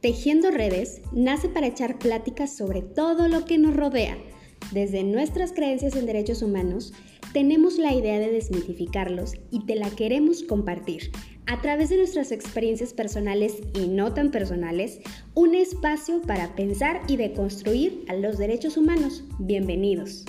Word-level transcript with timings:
Tejiendo 0.00 0.52
Redes 0.52 1.02
nace 1.12 1.48
para 1.48 1.66
echar 1.66 1.98
pláticas 1.98 2.56
sobre 2.56 2.82
todo 2.82 3.26
lo 3.26 3.44
que 3.44 3.58
nos 3.58 3.74
rodea. 3.74 4.16
Desde 4.70 5.02
nuestras 5.02 5.52
creencias 5.52 5.96
en 5.96 6.06
derechos 6.06 6.40
humanos, 6.40 6.92
tenemos 7.32 7.78
la 7.78 7.92
idea 7.92 8.20
de 8.20 8.30
desmitificarlos 8.30 9.34
y 9.50 9.66
te 9.66 9.74
la 9.74 9.90
queremos 9.90 10.44
compartir. 10.44 11.10
A 11.46 11.60
través 11.62 11.88
de 11.88 11.96
nuestras 11.96 12.30
experiencias 12.30 12.92
personales 12.92 13.56
y 13.74 13.88
no 13.88 14.14
tan 14.14 14.30
personales, 14.30 15.00
un 15.34 15.56
espacio 15.56 16.22
para 16.22 16.54
pensar 16.54 17.00
y 17.08 17.16
deconstruir 17.16 18.04
a 18.06 18.14
los 18.14 18.38
derechos 18.38 18.76
humanos. 18.76 19.24
Bienvenidos. 19.40 20.24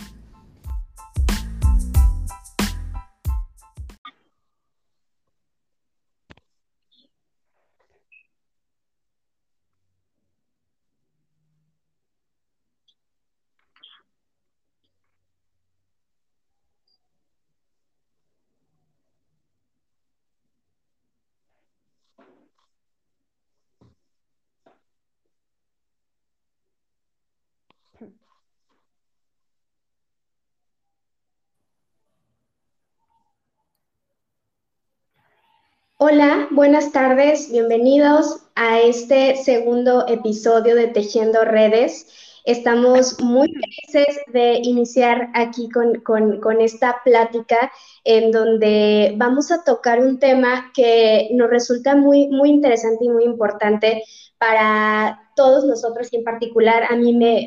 Hola, 36.01 36.47
buenas 36.51 36.93
tardes, 36.93 37.51
bienvenidos 37.51 38.37
a 38.55 38.79
este 38.79 39.35
segundo 39.35 40.07
episodio 40.07 40.73
de 40.75 40.87
Tejiendo 40.87 41.43
Redes. 41.43 42.07
Estamos 42.45 43.21
muy 43.21 43.51
felices 43.51 44.17
de 44.31 44.61
iniciar 44.63 45.29
aquí 45.33 45.67
con, 45.67 46.61
esta 46.61 47.01
plática 47.03 47.69
en 48.05 48.31
donde 48.31 49.13
vamos 49.17 49.51
a 49.51 49.65
tocar 49.65 49.99
un 49.99 50.19
tema 50.19 50.71
que 50.73 51.27
nos 51.33 51.49
resulta 51.49 51.97
muy, 51.97 52.29
muy 52.29 52.51
interesante 52.51 53.03
y 53.03 53.09
muy 53.09 53.25
importante 53.25 54.01
para 54.37 55.19
todos 55.35 55.65
nosotros 55.65 56.07
y 56.13 56.15
en 56.15 56.23
particular 56.23 56.83
a 56.89 56.95
mí 56.95 57.13
me, 57.13 57.45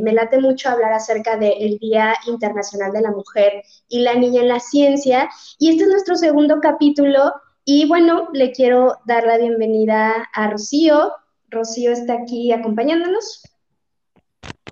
me 0.00 0.12
late 0.12 0.38
mucho 0.38 0.70
hablar 0.70 0.92
acerca 0.92 1.36
del 1.36 1.78
Día 1.78 2.14
Internacional 2.28 2.92
de 2.92 3.00
la 3.00 3.10
Mujer 3.10 3.64
y 3.88 4.02
la 4.02 4.14
Niña 4.14 4.42
en 4.42 4.48
la 4.50 4.60
Ciencia. 4.60 5.28
Y 5.58 5.70
este 5.70 5.82
es 5.82 5.90
nuestro 5.90 6.14
segundo 6.14 6.60
capítulo 6.60 7.32
y 7.64 7.86
bueno, 7.86 8.28
le 8.32 8.52
quiero 8.52 8.98
dar 9.06 9.24
la 9.24 9.38
bienvenida 9.38 10.28
a 10.32 10.50
Rocío. 10.50 11.12
Rocío 11.48 11.92
está 11.92 12.14
aquí 12.14 12.52
acompañándonos. 12.52 13.42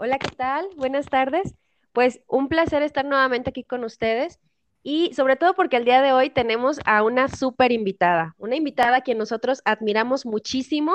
Hola, 0.01 0.19
¿qué 0.19 0.35
tal? 0.37 0.67
Buenas 0.77 1.07
tardes. 1.07 1.55
Pues 1.93 2.21
un 2.27 2.49
placer 2.49 2.83
estar 2.83 3.05
nuevamente 3.05 3.51
aquí 3.51 3.65
con 3.65 3.85
ustedes 3.85 4.41
y 4.83 5.13
sobre 5.15 5.37
todo 5.37 5.55
porque 5.55 5.77
el 5.77 5.85
día 5.85 6.03
de 6.03 6.13
hoy 6.13 6.31
tenemos 6.31 6.81
a 6.85 7.03
una 7.03 7.29
súper 7.29 7.71
invitada, 7.71 8.35
una 8.39 8.57
invitada 8.57 8.99
a 8.99 9.01
quien 9.03 9.19
nosotros 9.19 9.61
admiramos 9.65 10.27
muchísimo 10.27 10.95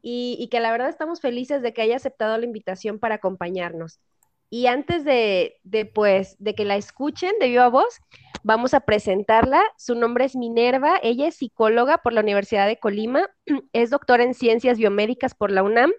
y, 0.00 0.36
y, 0.38 0.48
que 0.48 0.60
la 0.60 0.70
verdad 0.70 0.88
estamos 0.88 1.20
felices 1.20 1.62
de 1.62 1.72
que 1.72 1.82
haya 1.82 1.96
aceptado 1.96 2.38
la 2.38 2.44
invitación 2.44 3.00
para 3.00 3.16
acompañarnos. 3.16 3.98
Y 4.48 4.68
antes 4.68 5.04
de, 5.04 5.56
de, 5.64 5.84
pues, 5.86 6.36
de 6.38 6.54
que 6.54 6.64
la 6.64 6.76
escuchen 6.76 7.32
de 7.40 7.48
viva 7.48 7.68
voz, 7.68 7.98
vamos 8.46 8.74
a 8.74 8.80
presentarla. 8.80 9.60
Su 9.76 9.96
nombre 9.96 10.24
es 10.24 10.36
Minerva, 10.36 11.00
ella 11.02 11.26
es 11.26 11.34
psicóloga 11.34 11.98
por 11.98 12.12
la 12.12 12.20
Universidad 12.20 12.68
de 12.68 12.78
Colima, 12.78 13.28
es 13.72 13.90
doctora 13.90 14.22
en 14.22 14.34
ciencias 14.34 14.78
biomédicas 14.78 15.34
por 15.34 15.50
la 15.50 15.64
UNAM 15.64 15.92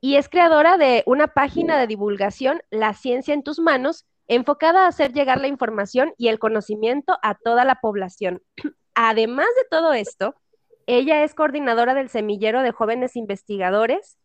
y 0.00 0.16
es 0.16 0.28
creadora 0.28 0.76
de 0.76 1.04
una 1.06 1.28
página 1.28 1.78
de 1.78 1.86
divulgación, 1.86 2.60
La 2.70 2.94
Ciencia 2.94 3.32
en 3.32 3.44
tus 3.44 3.60
manos, 3.60 4.06
enfocada 4.26 4.84
a 4.84 4.88
hacer 4.88 5.12
llegar 5.12 5.40
la 5.40 5.46
información 5.46 6.14
y 6.18 6.28
el 6.28 6.40
conocimiento 6.40 7.16
a 7.22 7.36
toda 7.36 7.64
la 7.64 7.76
población. 7.76 8.42
Además 8.94 9.46
de 9.56 9.68
todo 9.70 9.92
esto, 9.92 10.34
ella 10.86 11.22
es 11.22 11.32
coordinadora 11.34 11.94
del 11.94 12.08
semillero 12.08 12.62
de 12.62 12.72
jóvenes 12.72 13.14
investigadores 13.14 14.18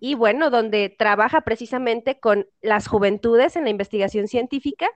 y 0.00 0.16
bueno, 0.16 0.50
donde 0.50 0.94
trabaja 0.98 1.40
precisamente 1.42 2.20
con 2.20 2.46
las 2.60 2.88
juventudes 2.88 3.56
en 3.56 3.64
la 3.64 3.70
investigación 3.70 4.28
científica 4.28 4.90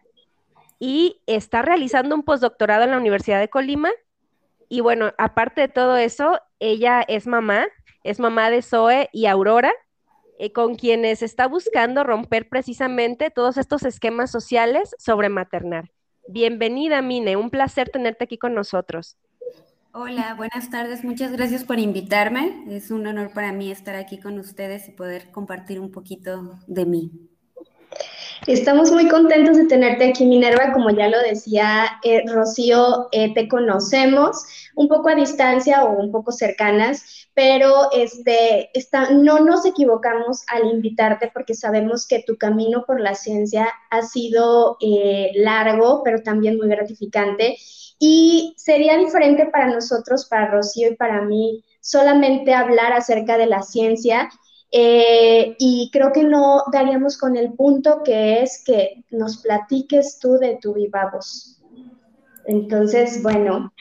y 0.79 1.23
está 1.27 1.63
realizando 1.63 2.15
un 2.15 2.23
postdoctorado 2.23 2.85
en 2.85 2.91
la 2.91 2.99
Universidad 2.99 3.41
de 3.41 3.49
Colima. 3.49 3.91
Y 4.69 4.81
bueno, 4.81 5.13
aparte 5.19 5.63
de 5.63 5.69
todo 5.69 5.97
eso, 5.97 6.41
ella 6.59 7.05
es 7.07 7.27
mamá, 7.27 7.67
es 8.03 8.19
mamá 8.21 8.51
de 8.51 8.63
Zoe 8.63 9.09
y 9.13 9.27
Aurora, 9.27 9.73
eh, 10.39 10.53
con 10.53 10.75
quienes 10.75 11.23
está 11.23 11.47
buscando 11.47 12.03
romper 12.03 12.49
precisamente 12.49 13.31
todos 13.31 13.57
estos 13.57 13.85
esquemas 13.85 14.31
sociales 14.31 14.95
sobre 14.99 15.29
maternar. 15.29 15.91
Bienvenida, 16.27 17.03
Mine, 17.03 17.37
un 17.37 17.51
placer 17.51 17.91
tenerte 17.91 18.25
aquí 18.25 18.39
con 18.39 18.55
nosotros. 18.55 19.17
Hola, 19.93 20.35
buenas 20.35 20.71
tardes. 20.71 21.05
Muchas 21.05 21.31
gracias 21.31 21.63
por 21.63 21.79
invitarme. 21.79 22.65
Es 22.69 22.91
un 22.91 23.07
honor 23.07 23.33
para 23.33 23.53
mí 23.53 23.71
estar 23.71 23.95
aquí 23.95 24.19
con 24.19 24.41
ustedes 24.41 24.89
y 24.89 24.91
poder 24.91 25.31
compartir 25.31 25.79
un 25.79 25.93
poquito 25.93 26.59
de 26.67 26.85
mí. 26.85 27.13
Estamos 28.47 28.93
muy 28.93 29.09
contentos 29.09 29.57
de 29.57 29.67
tenerte 29.67 30.11
aquí, 30.11 30.27
Minerva. 30.27 30.73
Como 30.73 30.91
ya 30.91 31.09
lo 31.09 31.19
decía 31.21 31.87
eh, 32.03 32.23
Rocío, 32.27 33.09
eh, 33.13 33.33
te 33.33 33.49
conocemos 33.49 34.45
un 34.75 34.89
poco 34.89 35.09
a 35.09 35.15
distancia 35.15 35.85
o 35.85 35.93
un 35.99 36.13
poco 36.13 36.33
cercanas, 36.33 37.29
pero 37.35 37.91
este, 37.93 38.71
no 39.13 39.41
nos 39.41 39.65
equivocamos 39.65 40.43
al 40.49 40.67
invitarte 40.71 41.31
porque 41.33 41.55
sabemos 41.55 42.07
que 42.07 42.23
tu 42.27 42.37
camino 42.37 42.85
por 42.87 43.01
la 43.01 43.15
ciencia 43.15 43.69
ha 43.91 44.03
sido 44.03 44.77
eh, 44.81 45.31
largo, 45.37 46.03
pero 46.05 46.23
también 46.23 46.59
muy 46.59 46.69
gratificante 46.69 47.57
y 47.99 48.55
sería 48.57 48.99
diferente 48.99 49.47
para 49.47 49.69
nosotros, 49.69 50.27
para 50.27 50.51
Rocío 50.51 50.91
y 50.91 50.97
para 50.97 51.23
mí, 51.23 51.65
solamente 51.81 52.53
hablar 52.55 52.93
acerca 52.93 53.39
de 53.39 53.47
la 53.47 53.63
ciencia. 53.63 54.29
Eh, 54.77 55.55
y 55.61 55.89
creo 55.93 56.11
que 56.13 56.25
no 56.25 56.65
daríamos 56.73 57.17
con 57.17 57.37
el 57.37 57.53
punto 57.53 58.03
que 58.03 58.43
es 58.43 58.61
que 58.67 59.05
nos 59.13 59.37
platiques 59.37 60.19
tú 60.19 60.33
de 60.33 60.59
tu 60.61 60.75
viva 60.75 61.11
voz. 61.13 61.63
Entonces, 62.45 63.23
bueno, 63.23 63.73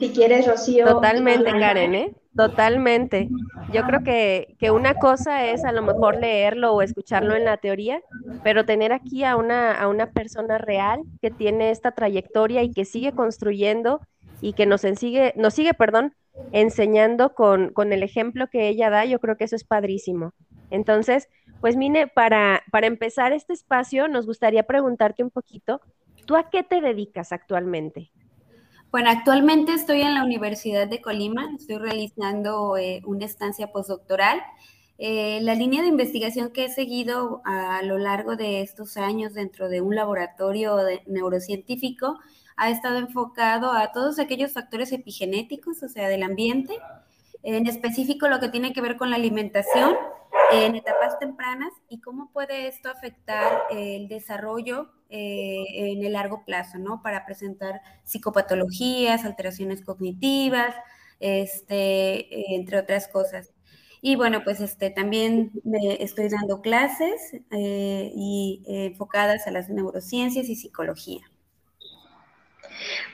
si 0.00 0.10
quieres, 0.10 0.48
Rocío. 0.48 0.84
Totalmente, 0.86 1.48
Karen, 1.48 1.94
¿eh? 1.94 2.12
Totalmente. 2.36 3.28
Yo 3.72 3.84
creo 3.84 4.02
que, 4.02 4.56
que, 4.58 4.72
una 4.72 4.94
cosa 4.94 5.46
es 5.46 5.64
a 5.64 5.70
lo 5.70 5.82
mejor 5.82 6.16
leerlo 6.16 6.72
o 6.72 6.82
escucharlo 6.82 7.36
en 7.36 7.44
la 7.44 7.56
teoría, 7.56 8.02
pero 8.42 8.64
tener 8.64 8.92
aquí 8.92 9.22
a 9.22 9.36
una, 9.36 9.72
a 9.80 9.86
una 9.86 10.10
persona 10.10 10.58
real 10.58 11.02
que 11.20 11.30
tiene 11.30 11.70
esta 11.70 11.92
trayectoria 11.92 12.64
y 12.64 12.72
que 12.72 12.84
sigue 12.84 13.12
construyendo 13.12 14.00
y 14.40 14.54
que 14.54 14.66
nos 14.66 14.80
sigue, 14.80 15.34
nos 15.36 15.54
sigue, 15.54 15.72
perdón, 15.72 16.14
enseñando 16.52 17.34
con, 17.34 17.72
con 17.72 17.92
el 17.92 18.02
ejemplo 18.02 18.48
que 18.48 18.68
ella 18.68 18.90
da, 18.90 19.04
yo 19.04 19.20
creo 19.20 19.36
que 19.36 19.44
eso 19.44 19.56
es 19.56 19.64
padrísimo. 19.64 20.32
Entonces, 20.70 21.28
pues 21.60 21.76
Mine, 21.76 22.08
para, 22.08 22.62
para 22.72 22.86
empezar 22.86 23.32
este 23.32 23.52
espacio, 23.52 24.08
nos 24.08 24.26
gustaría 24.26 24.64
preguntarte 24.64 25.22
un 25.22 25.30
poquito, 25.30 25.80
¿tú 26.26 26.34
a 26.34 26.50
qué 26.50 26.62
te 26.62 26.80
dedicas 26.80 27.32
actualmente? 27.32 28.10
Bueno, 28.90 29.10
actualmente 29.10 29.72
estoy 29.72 30.02
en 30.02 30.14
la 30.14 30.24
Universidad 30.24 30.86
de 30.86 31.00
Colima, 31.00 31.50
estoy 31.56 31.78
realizando 31.78 32.76
eh, 32.76 33.00
una 33.06 33.24
estancia 33.24 33.68
postdoctoral. 33.72 34.42
Eh, 34.98 35.40
la 35.42 35.54
línea 35.54 35.82
de 35.82 35.88
investigación 35.88 36.50
que 36.52 36.66
he 36.66 36.68
seguido 36.68 37.40
a 37.44 37.82
lo 37.82 37.96
largo 37.96 38.36
de 38.36 38.60
estos 38.60 38.96
años 38.96 39.32
dentro 39.32 39.68
de 39.68 39.80
un 39.80 39.94
laboratorio 39.94 40.76
neurocientífico 41.06 42.18
ha 42.56 42.70
estado 42.70 42.98
enfocado 42.98 43.72
a 43.72 43.92
todos 43.92 44.18
aquellos 44.18 44.52
factores 44.52 44.92
epigenéticos, 44.92 45.82
o 45.82 45.88
sea, 45.88 46.08
del 46.08 46.22
ambiente, 46.22 46.78
en 47.42 47.66
específico 47.66 48.28
lo 48.28 48.40
que 48.40 48.48
tiene 48.48 48.72
que 48.72 48.80
ver 48.80 48.96
con 48.96 49.10
la 49.10 49.16
alimentación 49.16 49.96
en 50.52 50.74
etapas 50.76 51.18
tempranas 51.18 51.72
y 51.88 52.00
cómo 52.00 52.30
puede 52.32 52.68
esto 52.68 52.90
afectar 52.90 53.62
el 53.70 54.08
desarrollo 54.08 54.90
eh, 55.08 55.64
en 55.74 56.04
el 56.04 56.12
largo 56.12 56.44
plazo, 56.44 56.78
¿no? 56.78 57.02
Para 57.02 57.24
presentar 57.26 57.80
psicopatologías, 58.04 59.24
alteraciones 59.24 59.82
cognitivas, 59.82 60.74
este, 61.20 62.54
entre 62.54 62.78
otras 62.78 63.08
cosas. 63.08 63.52
Y 64.00 64.16
bueno, 64.16 64.42
pues 64.42 64.60
este, 64.60 64.90
también 64.90 65.52
me 65.64 66.02
estoy 66.02 66.28
dando 66.28 66.60
clases 66.60 67.34
eh, 67.50 68.12
y 68.14 68.62
eh, 68.66 68.86
enfocadas 68.86 69.46
a 69.46 69.52
las 69.52 69.68
neurociencias 69.68 70.48
y 70.48 70.56
psicología. 70.56 71.31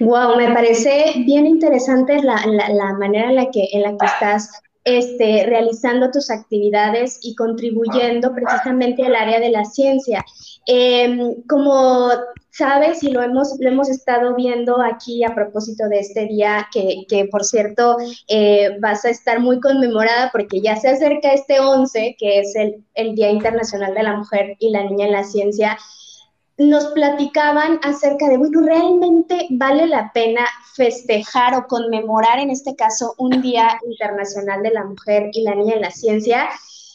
Wow, 0.00 0.36
me 0.36 0.52
parece 0.52 1.14
bien 1.26 1.46
interesante 1.46 2.22
la, 2.22 2.44
la, 2.46 2.92
manera 2.94 3.30
en 3.30 3.36
la 3.36 3.50
que, 3.50 3.68
en 3.72 3.82
la 3.82 3.96
que 3.96 4.06
estás 4.06 4.50
este, 4.84 5.44
realizando 5.46 6.10
tus 6.10 6.30
actividades 6.30 7.18
y 7.22 7.34
contribuyendo 7.34 8.32
precisamente 8.34 9.04
al 9.04 9.16
área 9.16 9.40
de 9.40 9.50
la 9.50 9.64
ciencia. 9.64 10.24
Em, 10.66 11.42
como 11.48 12.10
sabes 12.50 13.02
y 13.02 13.10
lo 13.10 13.22
hemos, 13.22 13.56
lo 13.60 13.68
hemos 13.68 13.88
estado 13.88 14.34
viendo 14.34 14.80
aquí 14.80 15.22
a 15.24 15.34
propósito 15.34 15.88
de 15.88 16.00
este 16.00 16.26
día, 16.26 16.68
que, 16.72 17.04
que 17.08 17.26
por 17.26 17.44
cierto 17.44 17.96
eh, 18.28 18.78
vas 18.80 19.04
a 19.04 19.10
estar 19.10 19.40
muy 19.40 19.60
conmemorada 19.60 20.30
porque 20.32 20.60
ya 20.60 20.76
se 20.76 20.88
acerca 20.88 21.32
este 21.32 21.60
11, 21.60 22.16
que 22.18 22.40
es 22.40 22.56
el, 22.56 22.84
el 22.94 23.14
Día 23.14 23.30
Internacional 23.30 23.94
de 23.94 24.02
la 24.02 24.16
Mujer 24.16 24.56
y 24.58 24.70
la 24.70 24.84
Niña 24.84 25.06
en 25.06 25.12
la 25.12 25.24
Ciencia 25.24 25.78
nos 26.58 26.86
platicaban 26.86 27.78
acerca 27.82 28.28
de, 28.28 28.36
bueno, 28.36 28.60
realmente 28.62 29.46
vale 29.50 29.86
la 29.86 30.12
pena 30.12 30.44
festejar 30.74 31.54
o 31.54 31.66
conmemorar 31.66 32.40
en 32.40 32.50
este 32.50 32.74
caso 32.74 33.14
un 33.18 33.40
Día 33.40 33.78
Internacional 33.88 34.62
de 34.62 34.70
la 34.70 34.84
Mujer 34.84 35.30
y 35.32 35.42
la 35.42 35.54
Niña 35.54 35.74
en 35.74 35.82
la 35.82 35.90
Ciencia. 35.90 36.48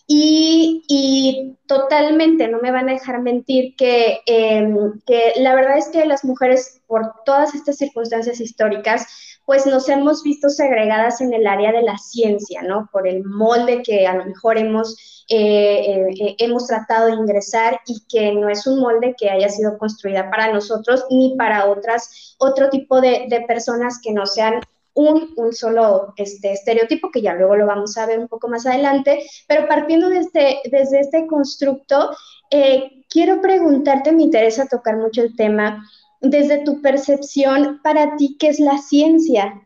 Y, 0.06 1.56
totalmente, 1.66 2.50
no 2.50 2.60
me 2.60 2.72
van 2.72 2.90
a 2.90 2.94
dejar 2.94 3.22
mentir 3.22 3.76
que, 3.78 4.20
em, 4.26 5.00
que 5.08 5.32
la 5.38 5.56
verdad 5.56 5.78
es 5.78 5.88
que 5.88 6.06
las 6.06 6.26
mujeres, 6.26 6.82
por 6.88 7.14
todas 7.26 7.56
estas 7.56 7.78
circunstancias 7.78 8.42
históricas, 8.42 9.33
pues 9.46 9.66
nos 9.66 9.90
hemos 9.90 10.24
visto 10.24 10.50
segregadas 10.50 11.22
en 11.22 11.34
el 11.34 11.48
área 11.48 11.72
de 11.72 11.82
la 11.82 11.98
ciencia, 11.98 12.62
¿no? 12.62 12.90
Por 12.92 13.08
el 13.08 13.24
molde 13.26 13.84
que 13.84 14.08
a 14.08 14.16
lo 14.16 14.26
mejor 14.26 14.58
hemos, 14.58 15.26
eh, 15.30 16.08
eh, 16.10 16.36
hemos 16.40 16.68
tratado 16.68 17.08
de 17.08 17.14
ingresar 17.14 17.82
y 17.86 18.04
que 18.08 18.34
no 18.34 18.50
es 18.50 18.66
un 18.68 18.80
molde 18.80 19.16
que 19.18 19.30
haya 19.30 19.50
sido 19.50 19.78
construida 19.78 20.30
para 20.30 20.52
nosotros 20.54 21.06
ni 21.10 21.36
para 21.38 21.70
otras, 21.70 22.36
otro 22.40 22.70
tipo 22.70 23.02
de, 23.02 23.28
personas 23.48 24.00
que 24.02 24.14
no 24.14 24.26
sean 24.26 24.62
un, 24.94 25.34
un, 25.36 25.54
solo 25.54 26.14
este, 26.18 26.54
estereotipo, 26.54 27.10
que 27.12 27.22
ya 27.22 27.34
luego 27.34 27.56
lo 27.56 27.66
vamos 27.66 27.98
a 27.98 28.06
ver 28.06 28.20
un 28.20 28.28
poco 28.28 28.48
más 28.48 28.66
adelante, 28.66 29.26
pero 29.48 29.68
partiendo 29.68 30.08
desde, 30.08 30.60
desde 30.72 31.02
este 31.02 31.28
constructo, 31.28 32.12
eh, 32.52 33.04
quiero 33.10 33.42
preguntarte, 33.42 34.12
me 34.12 34.24
interesa 34.24 34.68
tocar 34.68 34.98
mucho 34.98 35.22
el 35.22 35.36
tema 35.36 35.84
desde 36.24 36.64
tu 36.64 36.82
percepción, 36.82 37.82
para 37.84 38.16
ti, 38.16 38.38
¿qué 38.40 38.48
es 38.48 38.60
la 38.60 38.78
ciencia? 38.78 39.62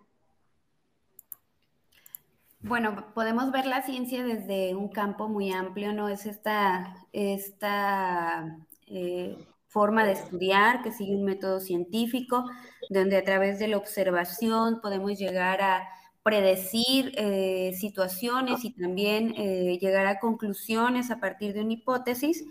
Bueno, 2.62 3.06
podemos 3.14 3.52
ver 3.52 3.68
la 3.68 3.84
ciencia 3.84 4.24
desde 4.24 4.76
un 4.76 4.90
campo 4.90 5.30
muy 5.30 5.52
amplio, 5.54 5.94
¿no? 5.94 6.10
Es 6.10 6.26
esta, 6.26 6.96
esta 7.14 8.58
eh, 8.88 9.38
forma 9.68 10.04
de 10.04 10.14
estudiar 10.14 10.82
que 10.82 10.92
sigue 10.92 11.16
un 11.16 11.24
método 11.24 11.60
científico, 11.60 12.44
donde 12.90 13.18
a 13.18 13.24
través 13.24 13.60
de 13.60 13.68
la 13.68 13.78
observación 13.78 14.82
podemos 14.82 15.18
llegar 15.18 15.62
a 15.62 15.88
predecir 16.24 17.14
eh, 17.16 17.74
situaciones 17.80 18.66
y 18.66 18.72
también 18.72 19.36
eh, 19.38 19.78
llegar 19.80 20.08
a 20.08 20.20
conclusiones 20.20 21.12
a 21.12 21.20
partir 21.20 21.54
de 21.54 21.62
una 21.62 21.74
hipótesis 21.74 22.44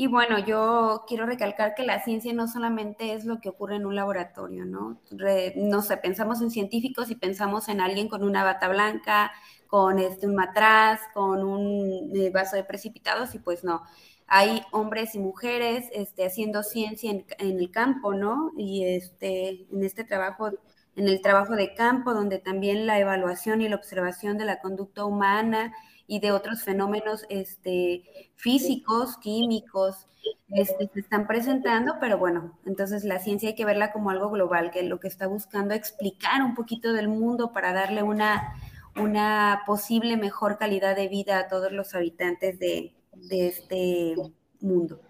y 0.00 0.06
bueno, 0.06 0.38
yo 0.38 1.04
quiero 1.08 1.26
recalcar 1.26 1.74
que 1.74 1.82
la 1.82 2.00
ciencia 2.04 2.32
no 2.32 2.46
solamente 2.46 3.14
es 3.14 3.24
lo 3.24 3.40
que 3.40 3.48
ocurre 3.48 3.74
en 3.74 3.84
un 3.84 3.96
laboratorio, 3.96 4.64
¿no? 4.64 5.00
no 5.56 5.82
sé, 5.82 5.96
pensamos 5.96 6.40
en 6.40 6.52
científicos 6.52 7.10
y 7.10 7.16
pensamos 7.16 7.68
en 7.68 7.80
alguien 7.80 8.06
con 8.08 8.22
una 8.22 8.44
bata 8.44 8.68
blanca, 8.68 9.32
con 9.66 9.98
este, 9.98 10.28
un 10.28 10.36
matraz, 10.36 11.00
con 11.12 11.44
un 11.44 12.12
eh, 12.14 12.30
vaso 12.30 12.54
de 12.54 12.62
precipitados 12.62 13.34
y 13.34 13.40
pues 13.40 13.64
no. 13.64 13.82
Hay 14.28 14.62
hombres 14.70 15.16
y 15.16 15.18
mujeres 15.18 15.86
este, 15.92 16.24
haciendo 16.24 16.62
ciencia 16.62 17.10
en, 17.10 17.26
en, 17.40 17.58
el 17.58 17.72
campo, 17.72 18.14
¿no? 18.14 18.52
Y 18.56 18.84
este, 18.84 19.66
en 19.72 19.82
este 19.82 20.04
trabajo, 20.04 20.50
en 20.94 21.08
el 21.08 21.20
trabajo 21.22 21.56
de 21.56 21.74
campo, 21.74 22.14
donde 22.14 22.38
también 22.38 22.86
la 22.86 23.00
evaluación 23.00 23.62
y 23.62 23.68
la 23.68 23.74
observación 23.74 24.38
de 24.38 24.44
la 24.44 24.60
conducta 24.60 25.04
humana 25.04 25.72
y 26.08 26.18
de 26.20 26.32
otros 26.32 26.64
fenómenos 26.64 27.24
este, 27.28 28.02
físicos, 28.34 29.18
químicos, 29.18 30.06
este, 30.48 30.88
se 30.92 31.00
están 31.00 31.26
presentando, 31.26 31.96
pero 32.00 32.18
bueno, 32.18 32.58
entonces 32.64 33.04
la 33.04 33.20
ciencia 33.20 33.50
hay 33.50 33.54
que 33.54 33.66
verla 33.66 33.92
como 33.92 34.10
algo 34.10 34.30
global, 34.30 34.70
que 34.70 34.82
lo 34.82 34.98
que 34.98 35.06
está 35.06 35.26
buscando 35.26 35.74
explicar 35.74 36.42
un 36.42 36.54
poquito 36.54 36.94
del 36.94 37.08
mundo 37.08 37.52
para 37.52 37.74
darle 37.74 38.02
una, 38.02 38.54
una 38.96 39.62
posible 39.66 40.16
mejor 40.16 40.58
calidad 40.58 40.96
de 40.96 41.08
vida 41.08 41.38
a 41.38 41.48
todos 41.48 41.70
los 41.70 41.94
habitantes 41.94 42.58
de, 42.58 42.94
de 43.12 43.48
este 43.48 44.14
mundo. 44.60 45.00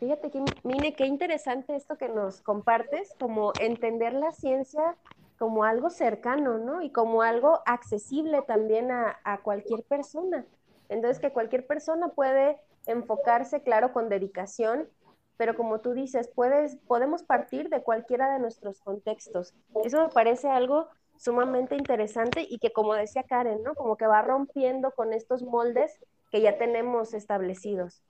Fíjate, 0.00 0.30
Mine, 0.62 0.94
qué 0.94 1.06
interesante 1.06 1.76
esto 1.76 1.96
que 1.96 2.08
nos 2.08 2.40
compartes, 2.40 3.14
como 3.18 3.52
entender 3.60 4.12
la 4.12 4.32
ciencia 4.32 4.96
como 5.38 5.64
algo 5.64 5.90
cercano, 5.90 6.58
¿no? 6.58 6.82
Y 6.82 6.90
como 6.90 7.22
algo 7.22 7.60
accesible 7.66 8.42
también 8.42 8.90
a, 8.90 9.40
cualquier 9.42 9.82
persona. 9.82 10.46
Entonces, 10.88 11.20
que 11.20 11.32
cualquier 11.32 11.66
persona 11.66 12.08
puede 12.08 12.58
enfocarse, 12.86 13.62
claro, 13.62 13.92
con 13.92 14.08
dedicación, 14.08 14.88
pero 15.36 15.54
como 15.54 15.80
tú 15.80 15.92
dices, 15.92 16.30
puedes, 16.34 16.76
podemos 16.86 17.22
partir 17.22 17.68
de 17.68 17.82
cualquiera 17.82 18.32
de 18.32 18.38
nuestros 18.38 18.80
contextos. 18.80 19.54
Eso 19.84 20.00
me 20.00 20.08
parece 20.08 20.48
algo 20.48 20.88
sumamente 21.18 21.76
interesante 21.76 22.46
y 22.48 22.58
que, 22.58 22.72
como 22.72 22.94
decía 22.94 23.24
Karen, 23.24 23.62
¿no? 23.62 23.74
Como 23.74 23.96
que 23.96 24.06
va 24.06 24.22
rompiendo 24.22 24.92
con 24.92 25.12
estos 25.12 25.42
moldes 25.42 25.98
que 26.30 26.40
ya 26.40 26.56
tenemos 26.56 27.12
establecidos. 27.12 28.02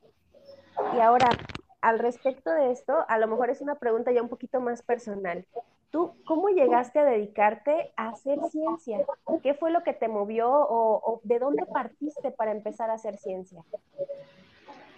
Y 0.95 1.01
ahora, 1.01 1.29
al 1.81 1.99
respecto 1.99 2.51
de 2.51 2.71
esto, 2.71 3.05
a 3.09 3.19
lo 3.19 3.27
mejor 3.27 3.51
es 3.51 3.61
una 3.61 3.77
pregunta 3.77 4.13
ya 4.13 4.23
un 4.23 4.29
poquito 4.29 4.61
más 4.61 4.83
personal. 4.83 5.47
¿Tú 5.91 6.15
cómo 6.25 6.49
llegaste 6.49 6.99
a 6.99 7.05
dedicarte 7.05 7.93
a 7.97 8.09
hacer 8.09 8.39
ciencia? 8.51 8.99
¿Qué 9.43 9.55
fue 9.55 9.71
lo 9.71 9.83
que 9.83 9.93
te 9.93 10.09
movió 10.09 10.49
o, 10.51 11.21
de 11.25 11.39
dónde 11.39 11.65
partiste 11.67 12.31
para 12.31 12.53
empezar 12.53 12.91
a 12.91 12.95
hacer 12.95 13.17
ciencia? 13.17 13.63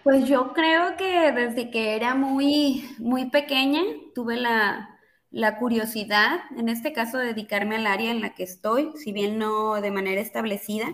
Pues 0.02 0.26
yo 0.26 0.52
creo 0.54 0.96
que 0.96 1.32
desde 1.32 1.70
que 1.70 1.94
era 1.94 2.14
muy, 2.14 2.84
muy 2.98 3.30
pequeña 3.30 3.82
tuve 4.14 4.36
la, 4.36 4.98
la 5.30 5.58
curiosidad, 5.58 6.40
en 6.56 6.68
este 6.68 6.92
caso, 6.92 7.18
de 7.18 7.26
dedicarme 7.26 7.76
al 7.76 7.86
área 7.86 8.10
en 8.10 8.20
la 8.20 8.34
que 8.34 8.44
estoy, 8.44 8.92
si 8.96 9.12
bien 9.12 9.38
no 9.38 9.80
de 9.80 9.90
manera 9.90 10.20
establecida, 10.20 10.86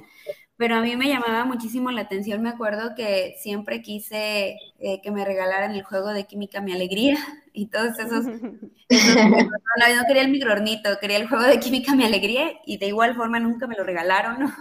pero 0.56 0.76
a 0.76 0.80
mí 0.80 0.96
me 0.96 1.08
llamaba 1.08 1.44
muchísimo 1.44 1.90
la 1.90 2.02
atención. 2.02 2.42
Me 2.42 2.48
acuerdo 2.48 2.94
que 2.96 3.36
siempre 3.38 3.82
quise 3.82 4.56
eh, 4.78 5.00
que 5.02 5.10
me 5.10 5.24
regalaran 5.24 5.72
el 5.72 5.82
juego 5.82 6.08
de 6.08 6.24
química 6.24 6.60
Mi 6.60 6.72
Alegría 6.72 7.16
y 7.54 7.68
todos 7.68 7.98
esos. 7.98 8.26
no, 8.26 9.28
no, 9.30 10.06
quería 10.06 10.22
el 10.22 10.30
microornito, 10.30 10.98
quería 11.00 11.16
el 11.16 11.28
juego 11.28 11.44
de 11.44 11.60
química 11.60 11.94
Mi 11.94 12.04
Alegría 12.04 12.52
y 12.66 12.76
de 12.78 12.88
igual 12.88 13.14
forma 13.14 13.38
nunca 13.40 13.66
me 13.66 13.76
lo 13.76 13.84
regalaron, 13.84 14.40
¿no? 14.40 14.52